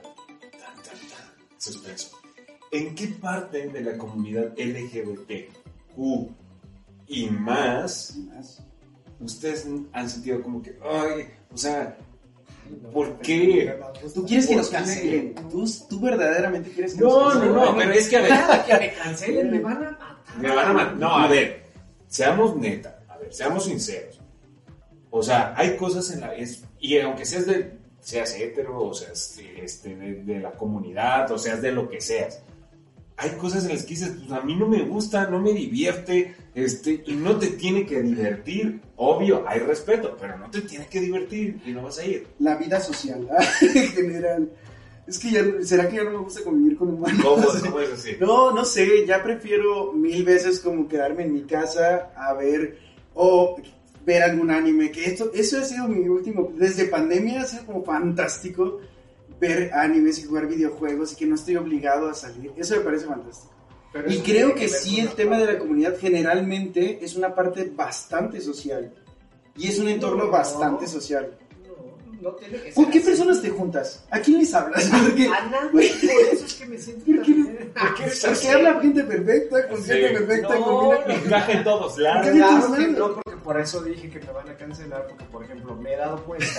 Tan. 1.65 1.73
Suspenso. 1.75 2.19
¿En 2.71 2.95
qué 2.95 3.07
parte 3.09 3.69
de 3.69 3.81
la 3.81 3.97
comunidad 3.97 4.53
LGBTQ 4.59 6.31
y 7.07 7.27
más 7.31 8.19
ustedes 9.21 9.67
han 9.93 10.11
sentido 10.11 10.43
como 10.43 10.61
que, 10.63 10.77
ay, 10.83 11.29
o 11.53 11.57
sea, 11.57 11.97
¿por 12.93 13.19
qué? 13.19 13.79
Tú 14.13 14.27
quieres 14.27 14.47
que 14.47 14.55
¿Por 14.55 14.63
nos 14.63 14.71
cancelen. 14.71 15.35
Tú, 15.51 15.65
tú 15.89 16.01
verdaderamente 16.01 16.71
quieres 16.71 16.95
que 16.95 17.01
No, 17.01 17.33
nos 17.33 17.35
no, 17.35 17.41
cancelen. 17.41 17.55
no, 17.55 17.77
pero 17.77 17.93
es 17.93 18.09
que 18.09 18.17
a 18.17 18.21
ver, 18.23 18.65
que 18.67 18.75
me 18.87 18.95
cancelen 18.95 19.51
me 19.51 19.59
van 19.61 19.77
a 19.77 19.91
matar. 19.93 20.17
me 20.41 20.49
van 20.55 20.69
a 20.69 20.73
matar. 20.73 20.97
No, 20.97 21.17
a 21.17 21.29
ver, 21.29 21.65
seamos 22.09 22.57
neta, 22.57 23.05
a 23.09 23.19
ver, 23.19 23.33
seamos 23.33 23.65
sinceros. 23.67 24.21
O 25.11 25.23
sea, 25.23 25.55
hay 25.57 25.77
cosas 25.77 26.11
en 26.11 26.23
la. 26.23 26.35
Es, 26.35 26.65
y 26.81 26.99
aunque 26.99 27.25
seas 27.25 27.47
de. 27.47 27.84
Seas 28.05 28.39
hetero, 28.39 28.85
o 28.85 28.93
seas 28.93 29.41
este, 29.57 29.97
de, 29.97 30.23
de 30.25 30.39
la 30.39 30.53
comunidad, 30.53 31.31
o 31.33 31.39
seas 31.39 31.63
de 31.63 31.73
lo 31.73 31.89
que 31.89 32.03
seas. 32.03 32.43
Hay 33.17 33.31
cosas 33.31 33.65
en 33.65 33.71
las 33.71 33.85
que 33.85 33.91
dices, 33.91 34.13
pues 34.19 34.31
a 34.31 34.43
mí 34.43 34.55
no 34.55 34.69
me 34.69 34.83
gusta, 34.83 35.27
no 35.31 35.41
me 35.41 35.53
divierte, 35.53 36.35
este, 36.55 37.03
y 37.07 37.15
no 37.15 37.39
te 37.39 37.47
tiene 37.49 37.87
que 37.87 38.03
divertir. 38.03 38.83
Obvio, 38.97 39.45
hay 39.49 39.61
respeto, 39.61 40.19
pero 40.21 40.37
no 40.37 40.51
te 40.51 40.61
tiene 40.61 40.87
que 40.87 41.01
divertir 41.01 41.63
y 41.65 41.71
no 41.71 41.85
vas 41.85 41.99
a 41.99 42.05
ir. 42.05 42.27
La 42.41 42.57
vida 42.57 42.79
social, 42.79 43.27
¿ah? 43.39 43.43
en 43.63 43.89
general. 43.89 44.51
Es 45.07 45.19
que 45.19 45.31
ya, 45.31 45.45
¿será 45.63 45.89
que 45.89 45.97
ya 45.97 46.05
no 46.05 46.11
me 46.11 46.19
gusta 46.19 46.43
convivir 46.45 46.77
con 46.77 46.89
humanos? 46.89 47.25
¿Cómo, 47.25 47.47
cómo 47.63 47.81
es 47.81 47.93
así? 47.93 48.17
No, 48.21 48.51
no 48.53 48.67
sé, 48.67 49.07
ya 49.07 49.23
prefiero 49.23 49.93
mil 49.95 50.25
veces 50.25 50.61
como 50.61 50.89
quedarme 50.89 51.23
en 51.23 51.33
mi 51.33 51.45
casa 51.45 52.13
a 52.15 52.35
ver 52.35 52.79
o 53.15 53.57
ver 54.05 54.23
algún 54.23 54.51
anime, 54.51 54.91
que 54.91 55.05
esto, 55.07 55.31
eso 55.35 55.59
ha 55.59 55.65
sido 55.65 55.89
mi 55.89 56.09
último, 56.09 56.53
desde 56.57 56.87
pandemia 56.87 57.43
ha 57.43 57.47
sido 57.47 57.65
como 57.67 57.85
fantástico 57.85 58.81
ver 59.41 59.73
animes 59.73 60.19
y 60.19 60.25
jugar 60.25 60.47
videojuegos 60.47 61.13
y 61.13 61.17
que 61.17 61.27
no 61.27 61.35
estoy 61.35 61.57
obligado 61.57 62.09
a 62.09 62.15
salir, 62.15 62.53
eso 62.57 62.77
me 62.77 62.83
parece 62.83 63.07
fantástico. 63.07 63.53
Pero 63.93 64.11
Y 64.13 64.19
creo 64.19 64.55
que 64.55 64.69
sí, 64.69 64.99
el 65.01 65.11
tema 65.11 65.39
de 65.39 65.47
la 65.47 65.59
comunidad 65.59 65.97
generalmente 65.99 66.99
es 67.03 67.15
una 67.17 67.35
parte 67.35 67.71
bastante 67.75 68.41
social 68.41 68.93
y 69.57 69.69
es 69.69 69.79
un 69.79 69.89
entorno 69.89 70.25
No. 70.25 70.31
bastante 70.31 70.87
social. 70.87 71.39
No, 72.25 72.31
no 72.31 72.37
tiene 72.37 72.57
que 72.59 72.65
ser 72.65 72.75
¿Con 72.75 72.91
qué 72.91 72.99
así. 72.99 73.07
personas 73.07 73.43
te 73.43 73.51
juntas? 73.51 74.05
¿A 74.11 74.19
quién 74.21 74.39
les 74.39 74.55
hablas? 74.55 74.85
Porque, 75.05 75.29
A 75.29 75.47
nadie, 75.49 75.71
por 75.71 75.83
eso 75.83 76.45
es 76.47 76.55
que 76.55 76.67
me 76.67 76.79
siento 76.79 77.05
¿Por 77.05 77.23
qué 77.23 77.31
no? 77.33 77.45
bien. 77.49 77.73
porque 77.75 78.49
habla 78.49 78.81
gente 78.81 79.05
perfecta, 79.05 79.69
con 79.69 79.83
Sí. 79.83 79.89
gente 79.93 80.11
perfecta, 80.21 80.55
No, 80.59 80.65
con 80.65 80.97
gente... 81.07 81.29
no. 81.29 81.49
En 81.49 81.65
todos 81.65 81.99
lados. 81.99 82.23
¿Por 82.27 82.33
qué 82.33 82.39
Claro 82.39 82.57
dices 82.57 82.79
que 82.87 82.93
no, 82.93 83.13
porque 83.15 83.37
por 83.45 83.61
eso 83.61 83.83
dije 83.83 84.09
que 84.11 84.21
me 84.21 84.33
van 84.33 84.49
a 84.49 84.57
cancelar, 84.57 85.07
porque 85.07 85.25
por 85.27 85.45
ejemplo 85.45 85.75
me 85.77 85.93
he 85.93 85.97
dado 85.97 86.25
cuenta 86.25 86.47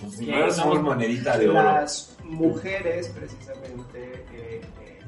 Pues 0.00 0.12
que 0.12 0.16
primero 0.18 0.52
somos 0.52 0.82
monedita 0.82 1.38
de 1.38 1.48
oro. 1.48 1.62
las 1.62 2.14
mujeres 2.24 3.08
precisamente 3.08 4.24
eh, 4.34 4.60
eh, 4.82 5.00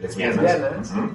Lesbianas. 0.00 0.42
lesbianas. 0.42 0.90
Ujú. 0.92 1.10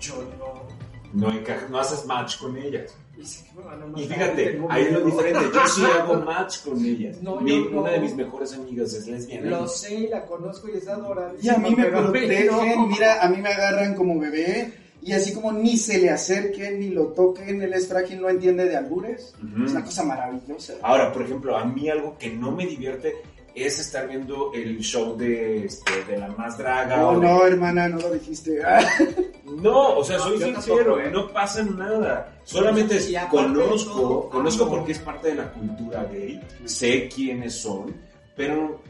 yo 0.00 0.14
no 0.38 0.64
no, 1.12 1.32
no 1.70 1.78
haces 1.78 2.04
match 2.06 2.38
con 2.38 2.56
ellas. 2.56 2.94
Y 3.16 4.02
Y 4.02 4.06
fíjate, 4.06 4.60
ahí 4.70 4.82
es 4.84 4.92
lo 4.92 5.00
diferente. 5.04 5.40
Yo 5.54 5.66
sí 5.68 5.82
hago 5.84 6.14
match 6.24 6.62
con. 6.64 6.74
No, 7.22 7.40
Mi- 7.40 7.68
no. 7.70 7.80
Una 7.82 7.90
de 7.92 8.00
mis 8.00 8.14
mejores 8.14 8.52
amigas 8.54 8.92
es 8.94 9.06
lesbiana. 9.06 9.50
lo 9.50 9.68
sé 9.68 9.94
y 9.94 10.08
la 10.08 10.24
conozco 10.26 10.68
y 10.68 10.78
es 10.78 10.84
Y 10.84 10.88
adoradísima 10.88 11.54
a 11.54 11.58
mí 11.58 11.74
me 11.76 11.84
protegen, 11.86 12.88
mira, 12.88 13.22
a 13.22 13.28
mí 13.28 13.36
me 13.40 13.48
agarran 13.50 13.94
como 13.94 14.18
bebé 14.18 14.72
y 15.02 15.12
así 15.12 15.32
como 15.34 15.52
ni 15.52 15.76
se 15.76 15.98
le 15.98 16.10
acerquen 16.10 16.80
ni 16.80 16.88
lo 16.88 17.08
toquen, 17.08 17.60
él 17.62 17.72
es 17.74 17.86
frágil, 17.88 18.20
no 18.22 18.28
entiende 18.28 18.64
de 18.64 18.76
albures. 18.76 19.34
Es 19.64 19.70
una 19.72 19.84
cosa 19.84 20.02
maravillosa. 20.04 20.74
Ahora, 20.82 21.12
por 21.12 21.22
ejemplo, 21.22 21.56
a 21.56 21.64
mí 21.64 21.88
algo 21.90 22.16
que 22.18 22.30
no 22.30 22.52
me 22.52 22.66
divierte 22.66 23.14
es 23.54 23.78
estar 23.78 24.08
viendo 24.08 24.50
el 24.54 24.80
show 24.80 25.16
de, 25.16 25.66
este, 25.66 26.04
de 26.08 26.16
la 26.18 26.28
más 26.28 26.58
draga. 26.58 26.96
No, 26.96 27.08
o 27.10 27.20
de- 27.20 27.26
no, 27.26 27.46
hermana, 27.46 27.88
no 27.88 27.98
lo 27.98 28.10
dijiste. 28.12 28.60
Ah, 29.46 29.50
No, 29.62 29.98
o 29.98 30.04
sea, 30.04 30.18
soy 30.18 30.38
yo 30.38 30.46
sincero, 30.46 30.76
tampoco, 30.76 31.00
¿eh? 31.00 31.10
no 31.10 31.32
pasa 31.32 31.62
nada. 31.62 32.32
Solamente 32.44 32.98
de 32.98 33.20
conozco, 33.30 34.00
todo, 34.00 34.30
conozco 34.30 34.64
amo. 34.64 34.76
porque 34.76 34.92
es 34.92 34.98
parte 34.98 35.28
de 35.28 35.34
la 35.36 35.52
cultura 35.52 36.04
gay, 36.04 36.40
sé 36.64 37.08
quiénes 37.08 37.54
son, 37.54 37.94
pero, 38.36 38.80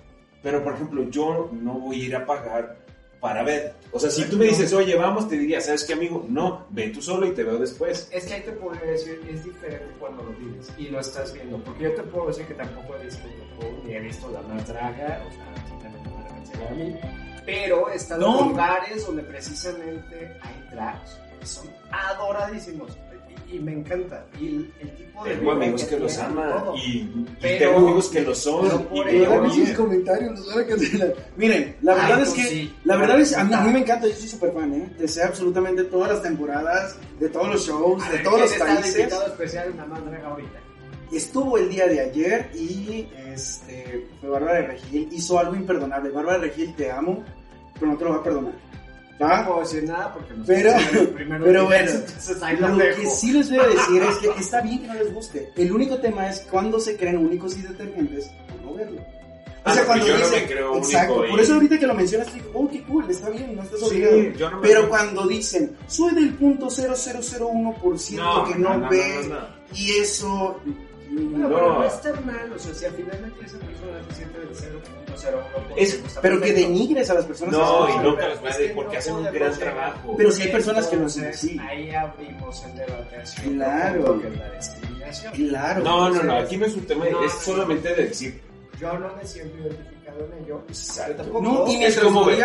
pero 0.42 0.62
por 0.62 0.74
ejemplo, 0.74 1.08
yo 1.10 1.50
no 1.52 1.74
voy 1.74 2.02
a 2.02 2.04
ir 2.04 2.16
a 2.16 2.26
pagar 2.26 2.76
para 3.20 3.42
ver. 3.42 3.74
O 3.90 3.98
sea, 3.98 4.10
si 4.10 4.24
tú 4.24 4.36
me 4.36 4.44
dices, 4.44 4.72
oye, 4.74 4.94
vamos, 4.96 5.28
te 5.28 5.38
diría, 5.38 5.58
¿sabes 5.60 5.84
qué, 5.84 5.94
amigo? 5.94 6.26
No, 6.28 6.66
ve 6.68 6.90
tú 6.90 7.00
solo 7.00 7.26
y 7.26 7.32
te 7.32 7.42
veo 7.42 7.56
después. 7.56 8.08
Es 8.12 8.26
que 8.26 8.34
ahí 8.34 8.42
te 8.42 8.52
podría 8.52 8.84
decir, 8.90 9.18
es 9.30 9.42
diferente 9.44 9.86
cuando 9.98 10.24
lo 10.24 10.32
vives 10.32 10.70
y 10.76 10.88
lo 10.88 11.00
estás 11.00 11.32
viendo. 11.32 11.56
Porque 11.64 11.84
yo 11.84 11.94
te 11.94 12.02
puedo 12.02 12.26
decir 12.26 12.44
que 12.44 12.52
tampoco 12.52 12.94
he 12.96 13.04
visto 13.04 13.22
ni 13.86 13.94
he 13.94 14.00
visto 14.00 14.30
la 14.30 14.42
más 14.42 14.66
draga, 14.66 15.22
o 15.26 15.32
sea, 15.32 15.66
simplemente 15.68 16.10
me 16.58 16.66
a 16.66 16.70
mí. 16.70 17.33
Pero 17.46 17.90
estado 17.90 18.20
No. 18.22 18.40
en 18.40 18.48
lugares 18.48 19.06
donde 19.06 19.22
precisamente 19.22 20.36
hay 20.42 20.68
drags 20.74 21.18
que 21.40 21.46
son 21.46 21.66
adoradísimos 21.90 22.90
y, 23.50 23.56
y 23.56 23.58
me 23.58 23.72
encanta. 23.72 24.24
Y 24.40 24.46
el, 24.48 24.72
el 24.80 24.96
tipo 24.96 25.24
de. 25.24 25.30
Tengo 25.36 25.42
vida 25.42 25.52
amigos 25.64 25.84
que 25.84 25.98
los 25.98 26.12
tienen, 26.14 26.38
aman 26.38 26.64
y, 26.76 26.90
y 26.98 27.26
tengo 27.58 27.76
amigos 27.78 28.08
que 28.08 28.20
lo 28.22 28.34
son. 28.34 28.86
pero 28.88 29.10
y 29.10 29.16
ello- 29.16 29.50
sus 29.50 29.70
comentarios, 29.70 30.32
nos 30.32 30.54
van 30.54 30.64
a 30.64 30.66
cancelar. 30.66 31.14
Miren, 31.36 31.76
la 31.82 31.92
Ay, 31.92 31.98
verdad 32.00 32.20
es 32.22 32.28
tú 32.30 32.34
que, 32.36 32.42
sí. 32.44 32.74
la 32.84 32.96
verdad 32.96 33.20
es, 33.20 33.36
a 33.36 33.44
mí, 33.44 33.54
a 33.54 33.60
mí 33.60 33.72
me 33.72 33.78
encanta, 33.80 34.06
yo 34.06 34.14
soy 34.14 34.28
súper 34.28 34.52
fan, 34.52 34.72
¿eh? 34.74 34.94
Te 34.98 35.06
sé 35.08 35.22
absolutamente 35.22 35.84
todas 35.84 36.12
las 36.12 36.22
temporadas, 36.22 36.96
de 37.20 37.28
todos 37.28 37.48
los 37.48 37.66
shows, 37.66 38.02
A 38.02 38.06
de 38.08 38.12
ver, 38.16 38.22
todos 38.24 38.40
los 38.40 38.50
¿quién 38.50 38.60
está 38.62 38.74
de 38.74 38.80
países. 38.80 38.98
invitado 38.98 39.26
especial 39.26 39.68
en 39.70 39.76
la 39.76 39.84
más 39.86 40.04
draga 40.06 40.28
ahorita? 40.28 40.58
Estuvo 41.12 41.58
el 41.58 41.68
día 41.68 41.86
de 41.86 42.00
ayer 42.00 42.50
y 42.54 43.06
este, 43.32 44.06
fue 44.20 44.30
Bárbara 44.30 44.54
de 44.60 44.66
Regil, 44.68 45.08
hizo 45.12 45.38
algo 45.38 45.54
imperdonable. 45.54 46.10
Bárbara 46.10 46.38
de 46.38 46.46
Regil, 46.48 46.74
te 46.74 46.90
amo, 46.90 47.22
pero 47.74 47.92
no 47.92 47.96
te 47.98 48.04
lo 48.04 48.10
voy 48.10 48.18
a 48.20 48.22
perdonar. 48.22 48.52
No 49.20 49.28
¿Va? 49.28 49.46
puedo 49.46 49.60
decir 49.60 49.84
nada 49.84 50.12
porque 50.12 50.34
no 50.34 50.44
Pero- 50.44 50.72
primero 51.14 51.44
pero 51.44 51.60
que- 51.60 51.66
bueno, 51.66 51.90
lo 52.60 52.68
Lo 52.68 52.78
que 52.96 53.06
sí 53.06 53.32
les 53.32 53.48
voy 53.48 53.60
a 53.60 53.66
decir 53.68 54.02
es 54.02 54.16
que 54.16 54.40
está 54.40 54.60
bien 54.60 54.80
que 54.80 54.88
no 54.88 54.94
les 54.94 55.14
guste. 55.14 55.52
El 55.56 55.70
único 55.72 55.98
tema 55.98 56.28
es 56.28 56.40
cuando 56.50 56.80
se 56.80 56.96
creen 56.96 57.18
únicos 57.18 57.56
y 57.56 57.62
detergentes 57.62 58.28
no 58.64 58.74
verlo. 58.74 59.00
O 59.00 59.04
Ah, 59.66 59.72
sea, 59.72 59.82
no, 59.82 59.86
cuando 59.86 60.06
yo 60.06 60.12
no 60.12 60.18
dicen, 60.18 60.42
me 60.42 60.46
creo 60.48 60.76
exacto, 60.76 61.12
único 61.14 61.26
y- 61.26 61.30
por 61.30 61.40
eso 61.40 61.54
ahorita 61.54 61.78
que 61.78 61.86
lo 61.86 61.94
mencionas, 61.94 62.34
digo, 62.34 62.50
oh, 62.52 62.68
qué 62.68 62.82
cool, 62.82 63.08
está 63.08 63.30
bien, 63.30 63.56
no 63.56 63.62
estás 63.62 63.80
Sí, 63.80 63.86
obligado. 63.86 64.16
yo 64.36 64.50
no 64.50 64.60
Pero 64.60 64.74
creo- 64.80 64.88
cuando 64.90 65.26
dicen, 65.26 65.76
soy 65.86 66.14
del 66.14 66.34
punto 66.34 66.68
0001% 66.68 68.44
que 68.52 68.58
no, 68.58 68.88
ve, 68.90 69.20
no, 69.28 69.34
no. 69.34 69.46
y 69.74 69.90
eso, 69.92 70.60
Bueno, 71.14 71.48
No. 71.48 71.54
pero 71.54 71.72
no 71.78 71.84
está 71.84 72.12
mal, 72.22 72.52
o 72.54 72.58
sea, 72.58 72.74
si 72.74 72.84
al 72.86 72.92
finalmente 72.92 73.44
esa 73.44 73.58
persona 73.58 73.92
se 74.08 74.14
siente 74.16 74.38
del 74.40 74.48
0.01%. 74.48 75.74
es, 75.76 75.94
está 75.94 76.20
pero 76.20 76.40
que 76.40 76.52
denigres 76.52 77.08
a 77.10 77.14
las 77.14 77.24
personas. 77.24 77.52
No, 77.54 77.86
que 77.86 77.92
y 77.92 77.96
se- 77.96 78.02
nunca 78.02 78.28
los 78.28 78.40
voy 78.40 78.48
a 78.48 78.50
Es 78.50 78.56
decir 78.58 78.68
que 78.70 78.74
porque 78.74 78.92
no 78.94 78.98
hacen 78.98 79.14
un 79.14 79.24
gran 79.32 79.58
trabajo. 79.58 80.14
Pero 80.16 80.30
sí 80.32 80.42
hay 80.42 80.48
personas 80.52 80.86
que 80.86 80.96
hacen 80.96 80.98
Entonces, 81.24 81.34
así. 81.36 81.58
Ahí 81.60 81.90
abrimos 81.94 82.64
el 82.64 82.76
debate 82.76 83.16
Claro. 83.44 84.20
que. 84.20 84.28
Claro. 85.34 85.82
No, 85.84 86.10
no, 86.10 86.22
no, 86.22 86.36
aquí 86.38 86.56
no 86.56 86.66
es 86.66 86.74
un 86.74 86.84
tema, 86.86 87.04
no, 87.10 87.24
es 87.24 87.34
no, 87.34 87.40
solamente 87.40 87.94
de 87.94 88.06
decir. 88.06 88.40
Yo 88.80 88.98
no 88.98 89.14
me 89.14 89.24
siento 89.24 89.56
identificado 89.58 90.26
en 90.36 90.44
ello. 90.44 90.62
Exacto. 90.68 91.12
Yo 91.12 91.16
tampoco. 91.22 91.44
No, 91.44 91.68
y 91.70 91.84
Es 91.84 91.98
como 92.00 92.24
ver- 92.24 92.40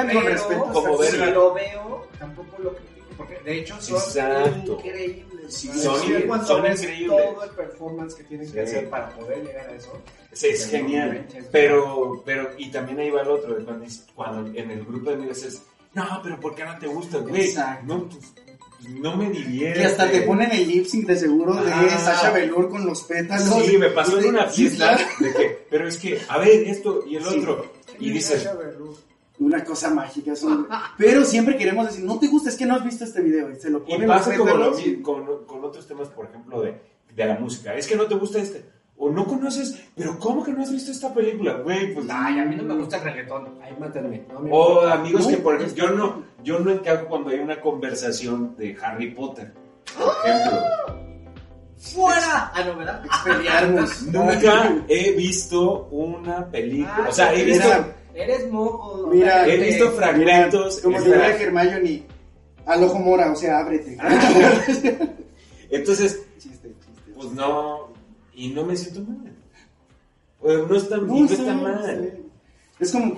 como 0.73 0.97
ver- 0.97 1.09
si 1.11 1.17
lo 1.17 1.53
veo, 1.53 2.07
tampoco 2.19 2.55
lo 2.61 2.73
critico. 2.75 2.98
Porque 3.19 3.37
de 3.43 3.59
hecho 3.59 3.79
son 3.79 3.97
Exacto. 3.97 4.81
increíbles. 4.83 5.53
Son- 5.53 6.01
increíbles. 6.03 7.07
todo 7.07 7.43
el 7.43 7.49
performance 7.51 8.15
que 8.15 8.23
tienen 8.23 8.51
que 8.51 8.61
hacer 8.61 8.89
para 8.89 9.09
poder 9.09 9.43
llegar 9.45 9.69
a 9.69 9.75
eso. 9.75 9.91
Sí, 10.31 10.47
es 10.47 10.67
genial. 10.69 11.27
Pero, 11.51 12.23
pero, 12.25 12.49
y 12.57 12.71
también 12.71 12.99
ahí 12.99 13.09
va 13.11 13.21
el 13.21 13.27
otro, 13.27 13.57
cuando, 14.15 14.57
en 14.57 14.71
el 14.71 14.85
grupo 14.85 15.09
de 15.09 15.15
amigos 15.17 15.43
es, 15.43 15.61
no, 15.93 16.05
pero 16.23 16.39
¿por 16.39 16.55
qué 16.55 16.63
no 16.63 16.77
te 16.79 16.87
gusta, 16.87 17.17
güey? 17.17 17.41
Exacto. 17.45 17.85
No, 17.87 18.07
pues, 18.09 18.23
no 18.89 19.17
me 19.17 19.29
divierte. 19.29 19.81
Y 19.81 19.83
hasta 19.83 20.09
te 20.09 20.21
ponen 20.21 20.51
el 20.51 20.65
lip 20.67 20.85
sync 20.85 21.07
de 21.07 21.17
seguro 21.17 21.53
de 21.55 21.69
Ah. 21.71 21.97
Sasha 21.99 22.31
Velour 22.31 22.69
con 22.69 22.85
los 22.85 23.01
pétalos. 23.03 23.65
Sí, 23.65 23.77
me 23.77 23.89
pasó 23.89 24.17
en 24.19 24.27
una 24.27 24.47
fiesta 24.47 24.97
de 25.19 25.33
que, 25.33 25.65
pero 25.69 25.87
es 25.87 25.97
que, 25.97 26.19
a 26.29 26.37
ver, 26.37 26.49
esto 26.67 27.03
y 27.05 27.17
el 27.17 27.23
Sí. 27.25 27.39
otro. 27.39 27.65
Y 27.99 28.11
dices, 28.11 28.47
Una 29.39 29.63
cosa 29.63 29.89
mágica. 29.89 30.35
son- 30.35 30.67
Pero 30.97 31.23
siempre 31.23 31.55
queremos 31.57 31.87
decir, 31.87 32.03
no 32.03 32.19
te 32.19 32.27
gusta, 32.27 32.49
es 32.49 32.57
que 32.57 32.65
no 32.65 32.75
has 32.75 32.83
visto 32.83 33.03
este 33.05 33.21
video. 33.21 33.49
Y 33.51 33.55
se 33.55 33.69
lo 33.69 33.79
y 33.87 33.91
ponen 33.91 34.07
pasa 34.07 34.29
los 34.29 34.37
como 34.39 34.51
lo 34.57 34.71
pétalos. 34.71 34.85
mi- 34.87 35.01
con, 35.01 35.45
con 35.45 35.63
otros 35.65 35.87
temas, 35.87 36.07
por 36.09 36.25
ejemplo, 36.25 36.61
de, 36.61 36.81
de 37.15 37.25
la 37.25 37.39
música. 37.39 37.73
Es 37.73 37.87
que 37.87 37.95
no 37.95 38.05
te 38.05 38.15
gusta 38.15 38.39
este. 38.39 38.65
O 39.01 39.09
no 39.09 39.25
conoces, 39.25 39.81
pero 39.95 40.19
¿cómo 40.19 40.43
que 40.43 40.51
no 40.51 40.61
has 40.61 40.73
visto 40.73 40.91
esta 40.91 41.13
película? 41.13 41.53
Güey, 41.63 41.93
pues. 41.93 42.05
Ay, 42.11 42.37
a 42.39 42.43
mí 42.43 42.57
no 42.57 42.63
me 42.63 42.75
gusta 42.75 42.97
el 42.97 43.03
reggaetón. 43.05 43.47
Ahí 43.63 43.73
mátenme. 43.79 44.25
No, 44.29 44.39
O 44.51 44.85
me 44.85 44.91
amigos 44.91 45.21
No, 45.23 45.29
que, 45.29 45.37
por 45.37 45.55
ejemplo, 45.55 45.77
yo 45.85 45.91
no, 45.91 46.23
yo 46.43 46.59
no 46.59 46.69
encajo 46.71 47.05
cuando 47.05 47.29
hay 47.29 47.39
una 47.39 47.61
conversación 47.61 48.57
de 48.57 48.75
Harry 48.83 49.11
Potter. 49.11 49.53
Por 49.97 50.11
ejemplo, 50.33 50.59
¡Fuera! 51.77 52.51
Ah, 52.53 52.61
no, 52.65 52.75
¿verdad? 52.75 53.03
Pelearnos. 53.23 54.01
nunca 54.03 54.75
he 54.89 55.11
visto 55.13 55.85
una 55.91 56.45
película. 56.51 57.03
Ah, 57.05 57.07
O 57.09 57.11
sea, 57.13 57.33
he 57.33 57.45
visto, 57.45 57.69
Eres 58.13 58.51
mojo. 58.51 59.07
Mira, 59.07 59.47
he 59.47 59.57
visto 59.57 59.85
Mira, 59.85 59.95
fragmentos. 59.97 60.79
como 60.81 60.97
espera. 60.97 61.29
diría 61.29 61.43
Hermione, 61.45 62.03
al 62.65 62.83
ojo 62.83 62.99
mora, 62.99 63.31
o 63.31 63.35
sea, 63.35 63.59
ábrete. 63.59 63.97
Entonces, 65.69 66.21
chiste, 66.39 66.69
chiste. 66.85 67.11
pues 67.15 67.31
no, 67.33 67.89
y 68.33 68.49
no 68.49 68.65
me 68.65 68.75
siento 68.75 69.01
mal. 69.01 69.33
Pues 70.39 70.67
no 70.67 70.75
está, 70.75 70.97
No, 70.97 71.03
no 71.21 71.27
sí, 71.27 71.33
está 71.33 71.53
mal. 71.53 72.11
sí. 72.13 72.23
Es 72.79 72.91
como, 72.91 73.17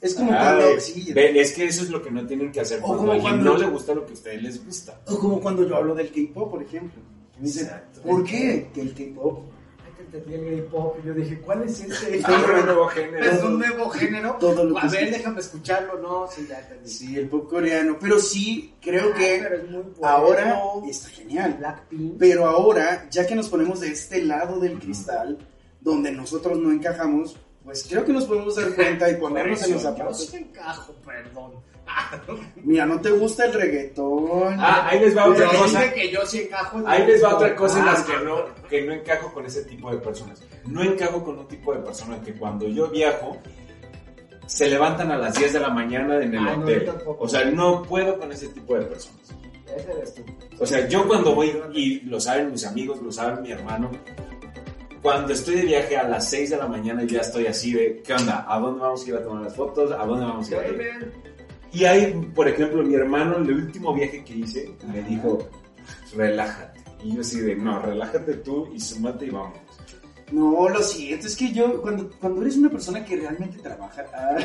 es 0.00 0.14
como 0.14 0.32
Ay, 0.32 0.38
cuando, 0.38 0.80
sí, 0.80 1.12
ve, 1.12 1.40
es 1.40 1.52
que 1.52 1.64
eso 1.64 1.82
es 1.82 1.90
lo 1.90 2.02
que 2.02 2.10
no 2.10 2.26
tienen 2.26 2.52
que 2.52 2.60
hacer 2.60 2.78
O 2.80 2.86
cuando 2.86 3.06
como 3.08 3.20
cuando- 3.20 3.52
no 3.52 3.58
le 3.58 3.66
gusta 3.66 3.94
lo 3.94 4.04
que 4.06 4.12
a 4.12 4.14
ustedes 4.14 4.42
les 4.42 4.64
gusta. 4.64 5.00
o 5.08 5.18
como 5.18 5.40
cuando 5.40 5.66
yo 5.68 5.76
hablo 5.76 5.94
del 5.94 6.10
K-pop, 6.10 6.50
por 6.52 6.62
ejemplo. 6.62 7.00
Me 7.38 7.46
dicen, 7.46 7.64
Exacto. 7.66 8.02
¿por 8.02 8.24
qué? 8.24 8.68
Que 8.72 8.80
el 8.82 8.94
K-pop 8.94 9.40
entendí 10.12 10.34
el 10.34 10.44
gay 10.44 10.68
pop. 10.70 10.96
Y 11.02 11.06
yo 11.06 11.14
dije, 11.14 11.40
¿cuál 11.40 11.62
es 11.62 11.80
ese? 11.80 12.18
Un 12.28 12.64
nuevo 12.66 12.86
género. 12.88 13.24
Es 13.24 13.42
un 13.42 13.58
nuevo 13.58 13.88
género. 13.90 14.36
Todo 14.38 14.64
lo 14.64 14.74
que 14.74 14.86
A 14.86 14.90
ver, 14.90 15.10
déjame 15.10 15.40
escucharlo. 15.40 15.98
No, 15.98 16.26
sí, 16.30 16.46
ya 16.48 16.60
entendí. 16.60 16.88
Sí, 16.90 17.18
el 17.18 17.28
pop 17.28 17.48
coreano. 17.48 17.96
Pero 18.00 18.18
sí, 18.18 18.74
creo 18.80 19.10
Ah, 19.10 19.14
pero 19.16 19.18
que 19.18 19.36
es 19.56 19.70
muy 19.70 19.82
bueno. 19.82 20.06
ahora 20.08 20.56
está 20.88 21.08
genial. 21.08 21.54
Blackpink. 21.58 22.18
Pero 22.18 22.46
ahora, 22.46 23.08
ya 23.10 23.26
que 23.26 23.34
nos 23.34 23.48
ponemos 23.48 23.80
de 23.80 23.88
este 23.88 24.22
lado 24.24 24.58
del 24.60 24.78
cristal, 24.78 25.38
donde 25.80 26.12
nosotros 26.12 26.58
no 26.58 26.70
encajamos, 26.70 27.36
pues 27.64 27.84
creo 27.88 28.04
que 28.04 28.12
nos 28.12 28.24
podemos 28.24 28.56
dar 28.56 28.74
cuenta 28.74 29.08
y 29.10 29.16
ponernos 29.16 29.62
en 29.64 29.72
los 29.72 29.82
Yo 29.82 29.88
zapatos. 29.90 30.26
sí 30.26 30.36
encajo, 30.36 30.94
perdón. 31.04 31.52
Mira, 32.56 32.86
no 32.86 33.00
te 33.00 33.10
gusta 33.10 33.44
el 33.46 33.52
reggaetón. 33.54 34.56
Ah, 34.58 34.88
ahí 34.90 35.00
les 35.00 35.16
va 35.16 35.26
otra 35.26 35.48
Pero 35.48 35.62
cosa. 35.62 35.92
que 35.92 36.10
yo 36.10 36.24
sí 36.26 36.42
encajo. 36.42 36.78
en 36.78 36.86
Ahí 36.88 37.06
les 37.06 37.22
va 37.22 37.34
otra 37.36 37.54
cosa 37.56 37.78
en 37.80 37.88
Ah, 37.88 37.92
las 37.92 38.02
que 38.04 38.16
no, 38.24 38.36
que 38.68 38.82
no 38.82 38.92
encajo 38.92 39.32
con 39.32 39.46
ese 39.46 39.64
tipo 39.64 39.90
de 39.90 39.98
personas. 39.98 40.40
No 40.66 40.82
encajo 40.82 41.22
con 41.24 41.38
un 41.38 41.48
tipo 41.48 41.74
de 41.74 41.80
persona 41.80 42.20
que 42.22 42.32
cuando 42.34 42.68
yo 42.68 42.88
viajo 42.88 43.36
se 44.46 44.68
levantan 44.68 45.10
a 45.10 45.18
las 45.18 45.34
10 45.34 45.52
de 45.54 45.60
la 45.60 45.70
mañana 45.70 46.22
en 46.22 46.34
el 46.34 46.46
Ah, 46.48 46.56
hotel. 46.58 46.92
o 47.06 47.28
sea, 47.28 47.44
no 47.46 47.82
puedo 47.82 48.18
con 48.18 48.30
ese 48.32 48.48
tipo 48.48 48.74
de 48.76 48.82
personas. 48.86 49.20
Ese 49.76 49.90
eres 49.92 50.14
tú. 50.14 50.22
O 50.60 50.66
sea, 50.66 50.86
yo 50.88 51.06
cuando 51.08 51.34
voy, 51.34 51.52
y 51.72 52.00
lo 52.00 52.20
saben 52.20 52.50
mis 52.52 52.64
amigos, 52.66 53.00
lo 53.02 53.10
saben 53.10 53.42
mi 53.42 53.50
hermano, 53.50 53.90
cuando 55.00 55.32
estoy 55.32 55.56
de 55.56 55.62
viaje 55.62 55.96
a 55.96 56.06
las 56.06 56.28
6 56.28 56.50
de 56.50 56.56
la 56.58 56.66
mañana 56.68 57.02
ya 57.04 57.20
estoy 57.20 57.46
así 57.46 57.72
de, 57.72 58.02
¿qué 58.06 58.12
onda? 58.12 58.44
¿A 58.48 58.58
dónde 58.60 58.80
vamos 58.80 59.04
a 59.04 59.08
ir 59.08 59.16
a 59.16 59.22
tomar 59.22 59.42
las 59.42 59.56
fotos? 59.56 59.90
¿A 59.90 60.04
dónde 60.04 60.24
vamos 60.26 60.48
a 60.48 60.54
ir 60.54 60.58
a 60.60 60.68
ir? 60.68 61.31
Y 61.72 61.84
hay, 61.84 62.12
por 62.34 62.48
ejemplo, 62.48 62.82
mi 62.82 62.94
hermano, 62.94 63.36
el 63.38 63.50
último 63.50 63.94
viaje 63.94 64.22
que 64.24 64.34
hice, 64.34 64.70
me 64.92 65.02
dijo, 65.02 65.38
relájate. 66.14 66.80
Y 67.02 67.14
yo 67.14 67.20
así 67.22 67.40
de, 67.40 67.56
no, 67.56 67.80
relájate 67.80 68.34
tú 68.34 68.68
y 68.74 68.78
súmate 68.78 69.26
y 69.26 69.30
vamos. 69.30 69.58
No, 70.30 70.68
lo 70.68 70.82
siento, 70.82 71.26
es 71.26 71.36
que 71.36 71.52
yo, 71.52 71.82
cuando, 71.82 72.10
cuando 72.18 72.40
eres 72.40 72.56
una 72.56 72.70
persona 72.70 73.04
que 73.04 73.16
realmente 73.16 73.58
trabaja, 73.58 74.02
ah, 74.14 74.36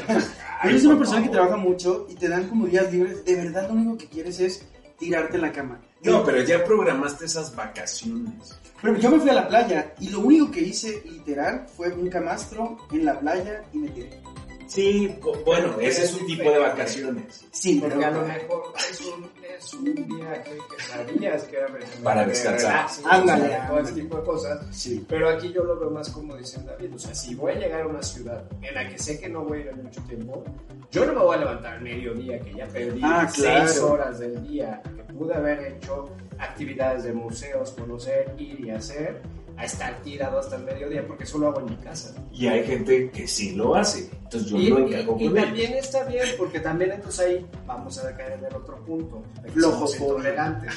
Ay, 0.61 0.71
eres 0.71 0.85
una 0.85 0.97
persona 0.97 1.23
que 1.23 1.29
trabaja 1.29 1.55
mucho 1.55 2.07
y 2.09 2.15
te 2.15 2.27
dan 2.27 2.47
como 2.49 2.67
días 2.67 2.91
libres, 2.91 3.23
de 3.23 3.35
verdad 3.35 3.69
lo 3.69 3.75
único 3.75 3.97
que 3.97 4.07
quieres 4.07 4.39
es 4.39 4.67
tirarte 4.97 5.35
en 5.35 5.43
la 5.43 5.51
cama. 5.51 5.79
No, 6.03 6.23
pero 6.23 6.41
ya 6.43 6.63
programaste 6.63 7.25
esas 7.25 7.55
vacaciones. 7.55 8.59
Pero 8.81 8.97
yo 8.97 9.11
me 9.11 9.19
fui 9.19 9.29
a 9.29 9.33
la 9.33 9.47
playa 9.47 9.93
y 9.99 10.09
lo 10.09 10.19
único 10.19 10.51
que 10.51 10.61
hice 10.61 11.01
literal 11.05 11.65
fue 11.75 11.91
un 11.93 12.09
camastro 12.09 12.77
en 12.91 13.05
la 13.05 13.19
playa 13.19 13.63
y 13.73 13.77
me 13.77 13.89
tiré. 13.89 14.21
Sí, 14.67 15.15
bu- 15.21 15.43
bueno, 15.45 15.75
ese 15.79 16.03
es 16.03 16.13
un 16.13 16.25
tipo 16.27 16.49
de 16.51 16.59
vacaciones. 16.59 17.45
Sí, 17.51 17.79
pero- 17.81 18.05
a 18.05 18.11
lo 18.11 18.21
mejor 18.27 18.73
es 18.89 19.01
un, 19.01 19.29
es 19.57 19.73
un 19.73 19.83
viaje 19.95 20.51
que 20.75 20.83
sabías 20.83 21.43
que 21.43 21.57
era 21.57 21.67
Para 22.03 22.21
de 22.21 22.27
descansar. 22.27 22.85
Ándale. 23.09 23.57
todo 23.67 23.79
ese 23.79 23.93
tipo 23.93 24.17
de 24.17 24.23
cosas. 24.23 24.65
Sí. 24.71 25.05
Pero 25.07 25.29
aquí 25.29 25.51
yo 25.53 25.63
lo 25.63 25.79
veo 25.79 25.89
más 25.89 26.09
como 26.09 26.35
dicen 26.35 26.65
David, 26.65 26.93
o 26.95 26.99
sea, 26.99 27.15
si 27.15 27.33
voy 27.35 27.53
a 27.53 27.55
llegar 27.55 27.81
a 27.81 27.87
una 27.87 28.03
ciudad 28.03 28.43
en 28.61 28.75
la 28.75 28.87
que 28.89 28.97
sé 28.99 29.19
que 29.19 29.29
no 29.29 29.43
voy 29.45 29.59
a 29.59 29.65
ir 29.65 29.75
mucho 29.77 30.01
tiempo, 30.01 30.43
yo 30.91 31.05
no 31.05 31.13
me 31.13 31.19
voy 31.19 31.35
a 31.35 31.39
levantar 31.39 31.73
al 31.75 31.81
mediodía, 31.81 32.39
que 32.39 32.53
ya 32.53 32.67
perdí 32.67 33.01
Ah, 33.03 33.27
seis 33.33 33.79
horas 33.79 34.19
del 34.19 34.45
día, 34.47 34.81
que 34.83 35.13
pude 35.13 35.33
haber 35.33 35.73
hecho 35.73 36.09
actividades 36.39 37.03
de 37.03 37.13
museos, 37.13 37.71
conocer, 37.71 38.33
ir 38.37 38.59
y 38.61 38.69
hacer, 38.69 39.21
a 39.57 39.65
estar 39.65 40.01
tirado 40.03 40.39
hasta 40.39 40.55
el 40.55 40.63
mediodía, 40.63 41.05
porque 41.07 41.23
eso 41.23 41.37
lo 41.39 41.47
hago 41.47 41.59
en 41.61 41.65
mi 41.65 41.75
casa. 41.77 42.13
Y 42.31 42.45
hay 42.47 42.63
gente 42.65 43.09
que 43.09 43.27
sí 43.27 43.55
lo 43.55 43.75
hace. 43.75 44.09
Entonces 44.23 44.49
yo 44.49 44.57
Y, 44.57 44.69
no 44.69 44.79
y- 44.79 44.83
encajo 44.93 45.17
y 45.19 45.25
con 45.25 45.35
también 45.35 45.71
ellos. 45.73 45.85
está 45.85 46.03
bien, 46.05 46.25
porque 46.37 46.59
también 46.59 46.91
entonces 46.91 47.25
ahí 47.25 47.45
vamos 47.65 47.97
a 47.97 48.15
caer 48.15 48.33
en 48.39 48.45
el 48.45 48.55
otro 48.55 48.77
punto, 48.85 49.23
de 49.41 49.47
que 49.47 49.51
Flojo, 49.51 49.87
somos 49.87 49.95
pobre. 49.95 50.11
intolerantes. 50.29 50.73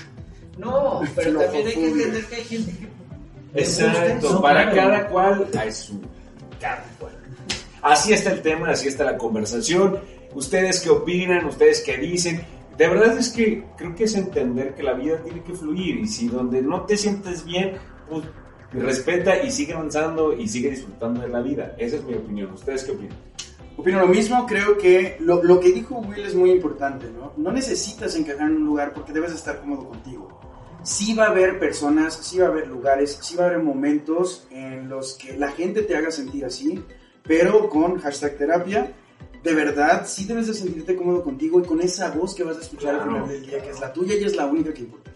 No, 0.58 1.00
pero 1.14 1.30
Flojo, 1.30 1.44
también 1.44 1.66
hay 1.66 1.74
que 1.74 1.86
entender 1.86 2.24
que 2.24 2.34
hay 2.36 2.44
gente 2.44 2.72
que... 2.72 3.60
Exacto, 3.60 4.40
para 4.40 4.70
cada 4.72 5.08
cual 5.08 5.46
hay 5.58 5.72
su 5.72 6.00
cada 6.60 6.84
cual. 6.98 7.12
Así 7.82 8.12
está 8.12 8.30
el 8.32 8.42
tema, 8.42 8.70
así 8.70 8.88
está 8.88 9.04
la 9.04 9.16
conversación. 9.18 9.98
¿Ustedes 10.34 10.80
qué 10.80 10.90
opinan? 10.90 11.44
¿Ustedes 11.46 11.80
qué 11.80 11.96
dicen? 11.98 12.40
De 12.78 12.88
verdad 12.88 13.18
es 13.18 13.30
que 13.30 13.64
creo 13.76 13.94
que 13.94 14.04
es 14.04 14.14
entender 14.14 14.74
que 14.74 14.82
la 14.82 14.92
vida 14.94 15.20
tiene 15.22 15.42
que 15.42 15.52
fluir 15.52 15.96
y 15.98 16.06
si 16.06 16.28
donde 16.28 16.62
no 16.62 16.82
te 16.86 16.96
sientes 16.96 17.44
bien, 17.44 17.72
pues 18.08 18.22
respeta 18.72 19.42
y 19.42 19.50
sigue 19.50 19.72
avanzando 19.74 20.32
y 20.36 20.46
sigue 20.48 20.70
disfrutando 20.70 21.20
de 21.22 21.28
la 21.28 21.40
vida. 21.40 21.74
Esa 21.78 21.96
es 21.96 22.04
mi 22.04 22.14
opinión. 22.14 22.52
¿Ustedes 22.52 22.84
qué 22.84 22.92
opinan? 22.92 23.16
Opino 23.76 24.00
lo 24.00 24.08
mismo, 24.08 24.46
creo 24.46 24.76
que 24.76 25.16
lo, 25.20 25.42
lo 25.42 25.58
que 25.58 25.72
dijo 25.72 25.96
Will 25.98 26.24
es 26.24 26.34
muy 26.34 26.50
importante, 26.50 27.06
¿no? 27.10 27.32
No 27.36 27.50
necesitas 27.50 28.14
encajar 28.16 28.48
en 28.48 28.56
un 28.56 28.66
lugar 28.66 28.92
porque 28.92 29.12
debes 29.12 29.32
estar 29.32 29.60
cómodo 29.60 29.88
contigo. 29.88 30.38
Sí 30.82 31.14
va 31.14 31.26
a 31.26 31.30
haber 31.30 31.58
personas, 31.58 32.14
sí 32.14 32.38
va 32.38 32.46
a 32.46 32.48
haber 32.50 32.68
lugares, 32.68 33.18
sí 33.22 33.36
va 33.36 33.44
a 33.44 33.46
haber 33.48 33.60
momentos 33.62 34.46
en 34.50 34.88
los 34.88 35.14
que 35.14 35.36
la 35.36 35.50
gente 35.52 35.82
te 35.82 35.96
haga 35.96 36.10
sentir 36.10 36.44
así, 36.44 36.82
pero 37.22 37.68
con 37.70 37.98
hashtag 38.00 38.36
terapia, 38.36 38.92
de 39.42 39.54
verdad 39.54 40.04
sí 40.06 40.26
debes 40.26 40.46
de 40.48 40.54
sentirte 40.54 40.94
cómodo 40.96 41.22
contigo 41.24 41.60
y 41.60 41.64
con 41.64 41.80
esa 41.80 42.10
voz 42.10 42.34
que 42.34 42.44
vas 42.44 42.58
a 42.58 42.60
escuchar 42.60 42.94
al 42.96 43.02
Claro. 43.02 43.12
final 43.24 43.28
del 43.28 43.46
día, 43.46 43.62
que 43.62 43.70
es 43.70 43.80
la 43.80 43.92
tuya 43.92 44.14
y 44.14 44.24
es 44.24 44.36
la 44.36 44.46
única 44.46 44.72
que 44.74 44.80
importa. 44.82 45.10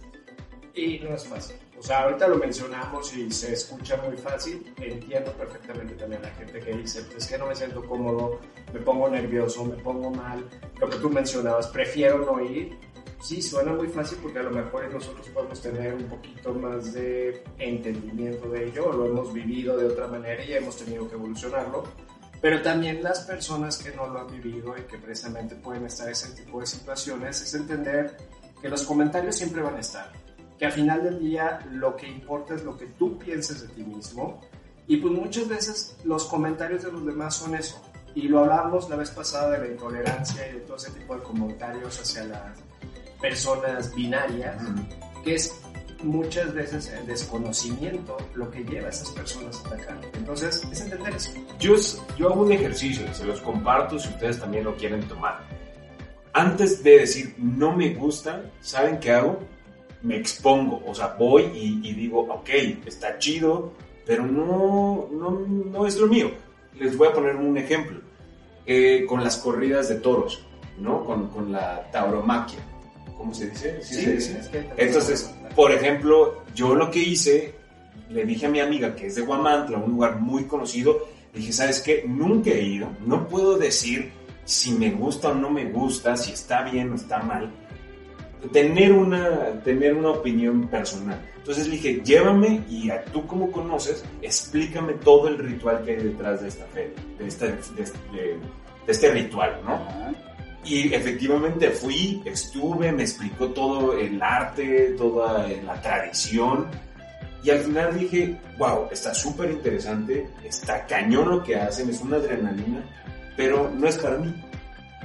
Y 0.75 0.99
no 1.01 1.15
es 1.15 1.25
fácil. 1.27 1.57
O 1.79 1.83
sea, 1.83 2.05
ahorita 2.05 2.29
lo 2.29 2.37
mencionamos 2.37 3.15
y 3.15 3.31
se 3.31 3.53
escucha 3.53 3.97
muy 3.97 4.17
fácil. 4.17 4.73
Entiendo 4.79 5.33
perfectamente 5.33 5.95
también 5.95 6.25
a 6.25 6.29
la 6.29 6.35
gente 6.35 6.61
que 6.61 6.73
dice, 6.73 7.05
es 7.17 7.27
que 7.27 7.37
no 7.37 7.47
me 7.47 7.55
siento 7.55 7.85
cómodo, 7.85 8.41
me 8.73 8.81
pongo 8.81 9.09
nervioso, 9.09 9.65
me 9.65 9.77
pongo 9.77 10.11
mal. 10.11 10.45
Lo 10.81 10.89
que 10.89 10.97
tú 10.97 11.11
mencionabas, 11.11 11.69
prefiero 11.69 12.19
no 12.19 12.41
ir. 12.41 12.79
Sí, 13.21 13.41
suena 13.41 13.73
muy 13.73 13.89
fácil 13.89 14.19
porque 14.23 14.39
a 14.39 14.43
lo 14.43 14.51
mejor 14.51 14.93
nosotros 14.93 15.29
podemos 15.31 15.61
tener 15.61 15.95
un 15.95 16.05
poquito 16.05 16.53
más 16.53 16.93
de 16.93 17.43
entendimiento 17.59 18.51
de 18.51 18.67
ello, 18.67 18.93
lo 18.93 19.07
hemos 19.07 19.33
vivido 19.33 19.79
de 19.79 19.87
otra 19.87 20.07
manera 20.07 20.45
y 20.45 20.53
hemos 20.53 20.77
tenido 20.77 21.09
que 21.09 21.15
evolucionarlo. 21.15 21.85
Pero 22.43 22.61
también 22.61 23.03
las 23.03 23.21
personas 23.21 23.79
que 23.79 23.97
no 23.97 24.07
lo 24.07 24.21
han 24.21 24.27
vivido 24.27 24.77
y 24.77 24.83
que 24.83 24.99
precisamente 24.99 25.55
pueden 25.55 25.87
estar 25.87 26.07
en 26.07 26.13
ese 26.13 26.33
tipo 26.33 26.61
de 26.61 26.67
situaciones 26.67 27.41
es 27.41 27.55
entender 27.55 28.19
que 28.61 28.69
los 28.69 28.83
comentarios 28.83 29.37
siempre 29.37 29.63
van 29.63 29.77
a 29.77 29.81
estar 29.81 30.13
que 30.59 30.67
al 30.67 30.73
final 30.73 31.03
del 31.03 31.19
día 31.19 31.61
lo 31.73 31.97
que 31.97 32.07
importa 32.07 32.55
es 32.55 32.65
lo 32.65 32.77
que 32.77 32.87
tú 32.87 33.19
pienses 33.19 33.63
de 33.63 33.69
ti 33.69 33.83
mismo. 33.83 34.41
Y 34.87 34.99
pues 34.99 35.13
muchas 35.13 35.49
veces 35.49 35.97
los 36.05 36.25
comentarios 36.27 36.83
de 36.83 36.93
los 36.93 37.05
demás 37.05 37.35
son 37.35 37.55
eso. 37.55 37.81
Y 38.15 38.29
lo 38.29 38.41
hablamos 38.41 38.89
la 38.89 38.97
vez 38.97 39.11
pasada 39.11 39.51
de 39.51 39.59
la 39.59 39.67
intolerancia 39.69 40.49
y 40.49 40.55
de 40.55 40.61
todo 40.61 40.77
ese 40.77 40.91
tipo 40.93 41.17
de 41.17 41.23
comentarios 41.23 42.01
hacia 42.01 42.25
las 42.25 42.59
personas 43.21 43.95
binarias 43.95 44.57
que 45.25 45.35
es 45.35 45.59
muchas 46.03 46.53
veces 46.53 46.89
el 46.91 47.07
desconocimiento 47.07 48.17
lo 48.35 48.51
que 48.51 48.63
lleva 48.63 48.89
a 48.89 48.91
esas 48.91 49.09
personas 49.11 49.61
a 49.65 49.69
atacar. 49.69 49.99
Entonces 50.13 50.63
es 50.71 50.81
entender 50.83 51.15
eso. 51.15 51.33
Yo, 51.59 51.75
yo 52.17 52.31
hago 52.31 52.43
un 52.43 52.53
ejercicio, 52.53 53.13
se 53.15 53.25
los 53.25 53.41
comparto 53.41 53.99
si 53.99 54.09
ustedes 54.09 54.39
también 54.39 54.65
lo 54.65 54.77
quieren 54.77 55.03
tomar. 55.09 55.41
Antes 56.33 56.83
de 56.85 56.99
decir 56.99 57.35
no 57.39 57.75
me 57.75 57.95
gusta, 57.95 58.43
¿saben 58.61 58.99
qué 59.01 59.13
hago? 59.13 59.39
Me 60.05 60.17
expongo, 60.17 60.83
o 60.87 60.95
sea, 60.95 61.17
voy 61.19 61.45
y, 61.55 61.81
y 61.89 61.93
digo, 61.95 62.21
ok, 62.21 62.49
está 62.87 63.19
chido, 63.19 63.73
pero 64.07 64.25
no, 64.27 65.09
no, 65.13 65.31
no 65.41 65.87
es 65.87 65.97
lo 65.97 66.07
mío. 66.07 66.31
Les 66.79 66.97
voy 66.97 67.09
a 67.09 67.13
poner 67.13 67.35
un 67.37 67.57
ejemplo. 67.59 67.99
Eh, 68.67 69.05
con 69.07 69.23
las 69.23 69.37
corridas 69.37 69.89
de 69.91 69.97
toros, 69.97 70.43
¿no? 70.79 71.05
Con, 71.05 71.29
con 71.29 71.53
la 71.53 71.91
tauromaquia. 71.91 72.59
¿Cómo 73.17 73.35
se 73.35 73.51
dice? 73.51 73.79
¿Sí 73.83 73.95
se 73.97 74.13
dice? 74.15 74.39
es 74.39 74.49
que- 74.49 74.67
Entonces, 74.79 75.31
por 75.55 75.71
ejemplo, 75.73 76.43
yo 76.55 76.75
lo 76.75 76.91
que 76.91 76.99
hice, 77.01 77.55
le 78.09 78.25
dije 78.25 78.47
a 78.47 78.49
mi 78.49 78.61
amiga 78.61 78.95
que 78.97 79.07
es 79.09 79.17
de 79.17 79.23
Guamantla, 79.23 79.77
un 79.79 79.91
lugar 79.93 80.19
muy 80.21 80.45
conocido, 80.45 81.07
dije, 81.35 81.53
¿sabes 81.53 81.81
qué? 81.83 82.05
Nunca 82.09 82.51
he 82.51 82.63
ido, 82.63 82.89
no 83.07 83.29
puedo 83.29 83.59
decir 83.59 84.13
si 84.47 84.73
me 84.73 84.91
gusta 84.91 85.29
o 85.31 85.35
no 85.35 85.51
me 85.51 85.67
gusta, 85.67 86.17
si 86.17 86.33
está 86.33 86.63
bien 86.63 86.91
o 86.93 86.95
está 86.95 87.19
mal. 87.21 87.51
Tener 88.53 88.93
una, 88.93 89.61
tener 89.65 89.95
una 89.95 90.11
opinión 90.11 90.69
personal. 90.69 91.21
Entonces 91.37 91.67
le 91.67 91.73
dije, 91.77 92.01
llévame 92.05 92.63
y 92.69 92.91
a 92.91 93.05
tú 93.05 93.27
como 93.27 93.51
conoces, 93.51 94.05
explícame 94.23 94.95
todo 94.95 95.29
el 95.29 95.39
ritual 95.39 95.83
que 95.85 95.93
hay 95.93 95.97
detrás 96.05 96.41
de 96.43 96.49
esta 96.49 96.65
fe, 96.67 96.93
de 97.19 97.27
este, 97.27 97.47
de 97.49 97.83
este- 97.83 98.39
de 98.87 98.93
este 98.93 99.11
ritual, 99.11 99.61
¿no? 99.65 99.81
Y 100.65 100.93
efectivamente 100.95 101.71
fui, 101.71 102.23
estuve, 102.25 102.91
me 102.93 103.03
explicó 103.03 103.49
todo 103.49 103.99
el 103.99 104.23
arte, 104.23 104.95
toda 104.97 105.47
la 105.49 105.81
tradición. 105.83 106.67
Y 107.43 107.51
al 107.51 107.59
final 107.59 107.99
dije, 107.99 108.39
wow, 108.59 108.89
está 108.91 109.13
súper 109.15 109.51
interesante, 109.51 110.27
está 110.43 110.87
cañón 110.87 111.29
lo 111.29 111.43
que 111.43 111.57
hacen, 111.57 111.91
es 111.91 112.01
una 112.01 112.17
adrenalina, 112.17 112.83
pero 113.37 113.71
no 113.75 113.87
es 113.87 113.99
para 113.99 114.17
mí. 114.17 114.35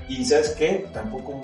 Y 0.07 0.23
sabes 0.25 0.51
qué, 0.57 0.87
tampoco... 0.93 1.41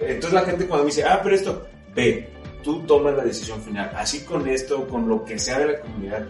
Entonces 0.00 0.32
la 0.32 0.42
gente 0.42 0.66
cuando 0.66 0.84
me 0.84 0.90
dice, 0.90 1.04
ah, 1.04 1.20
pero 1.22 1.34
esto, 1.34 1.66
ve, 1.94 2.28
tú 2.62 2.80
tomas 2.82 3.14
la 3.16 3.24
decisión 3.24 3.60
final. 3.62 3.90
Así 3.96 4.20
con 4.20 4.46
esto, 4.48 4.86
con 4.86 5.08
lo 5.08 5.24
que 5.24 5.38
sea 5.38 5.58
de 5.58 5.66
la 5.66 5.80
comunidad, 5.80 6.26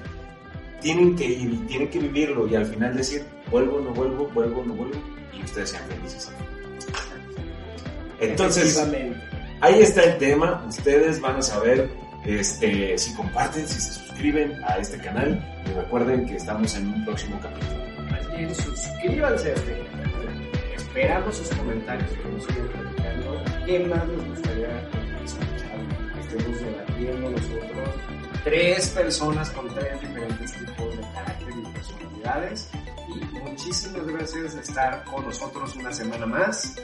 tienen 0.81 1.17
que 1.17 1.25
ir 1.25 1.53
y 1.53 1.57
tienen 1.67 1.89
que 1.89 1.99
vivirlo 1.99 2.47
y 2.47 2.55
al 2.55 2.67
final 2.67 2.97
decir, 2.97 3.25
vuelvo, 3.51 3.81
no 3.81 3.91
vuelvo, 3.91 4.27
vuelvo, 4.29 4.65
no 4.65 4.75
vuelvo, 4.75 4.97
y 5.33 5.43
ustedes 5.43 5.71
sean 5.71 5.85
felices. 5.89 6.31
Entonces, 8.21 8.85
ahí 9.61 9.83
está 9.83 10.05
el 10.05 10.19
tema. 10.19 10.65
Ustedes 10.69 11.21
van 11.21 11.37
a 11.37 11.43
saber 11.43 11.89
este, 12.25 12.99
si 12.99 13.15
comparten, 13.15 13.67
si 13.67 13.81
se 13.81 13.93
suscriben 13.93 14.53
a 14.65 14.79
este 14.79 14.99
canal. 14.99 15.43
Y 15.67 15.73
recuerden 15.73 16.27
que 16.27 16.37
estamos 16.37 16.75
en 16.77 16.89
un 16.89 17.05
próximo 17.05 17.39
capítulo. 17.41 18.55
Suscríbanse 18.55 19.51
a 19.51 19.55
este 19.55 19.73
canal. 19.73 20.51
Esperamos 20.77 21.37
sus 21.37 21.49
comentarios. 21.51 22.11
¿Qué 23.69 23.81
más 23.81 24.09
les 24.09 24.29
gustaría 24.31 24.81
escuchar? 25.23 26.15
Que 26.15 26.21
estemos 26.21 26.59
debatiendo 26.59 27.31
nosotros. 27.33 27.89
Tres 28.43 28.89
personas 28.89 29.51
con 29.51 29.69
tres 29.75 30.01
diferentes 30.01 30.53
tipos 30.55 30.97
de 30.97 31.03
carácter 31.13 31.49
y 31.55 31.73
personalidades. 31.75 32.71
Y 33.11 33.39
muchísimas 33.41 34.07
gracias 34.07 34.55
de 34.55 34.61
estar 34.63 35.05
con 35.05 35.27
nosotros 35.27 35.77
una 35.77 35.93
semana 35.93 36.25
más. 36.25 36.77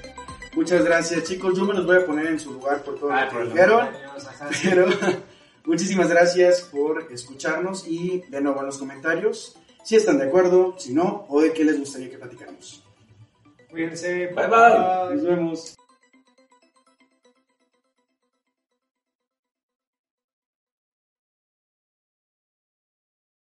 Muchas 0.54 0.84
gracias, 0.84 1.24
chicos. 1.24 1.56
Yo 1.56 1.64
me 1.64 1.72
los 1.72 1.86
voy 1.86 1.96
a 1.96 2.04
poner 2.04 2.26
en 2.26 2.38
su 2.38 2.52
lugar 2.52 2.82
por 2.82 2.98
todo 2.98 3.10
Ah, 3.10 3.24
lo 3.24 3.30
que 3.30 3.34
por 3.34 3.48
dijeron. 3.48 3.88
Pero 4.62 4.86
muchísimas 5.64 6.10
gracias 6.10 6.60
por 6.70 7.10
escucharnos 7.10 7.88
y 7.88 8.24
de 8.28 8.42
nuevo 8.42 8.60
en 8.60 8.66
los 8.66 8.76
comentarios 8.76 9.56
si 9.82 9.96
están 9.96 10.18
de 10.18 10.24
acuerdo, 10.24 10.74
si 10.78 10.92
no, 10.92 11.24
o 11.30 11.40
de 11.40 11.54
qué 11.54 11.64
les 11.64 11.78
gustaría 11.78 12.10
que 12.10 12.18
platicáramos. 12.18 12.84
Cuídense. 13.70 14.26
Bye, 14.26 14.48
bye. 14.48 15.14
Nos 15.14 15.22
vemos. 15.22 15.76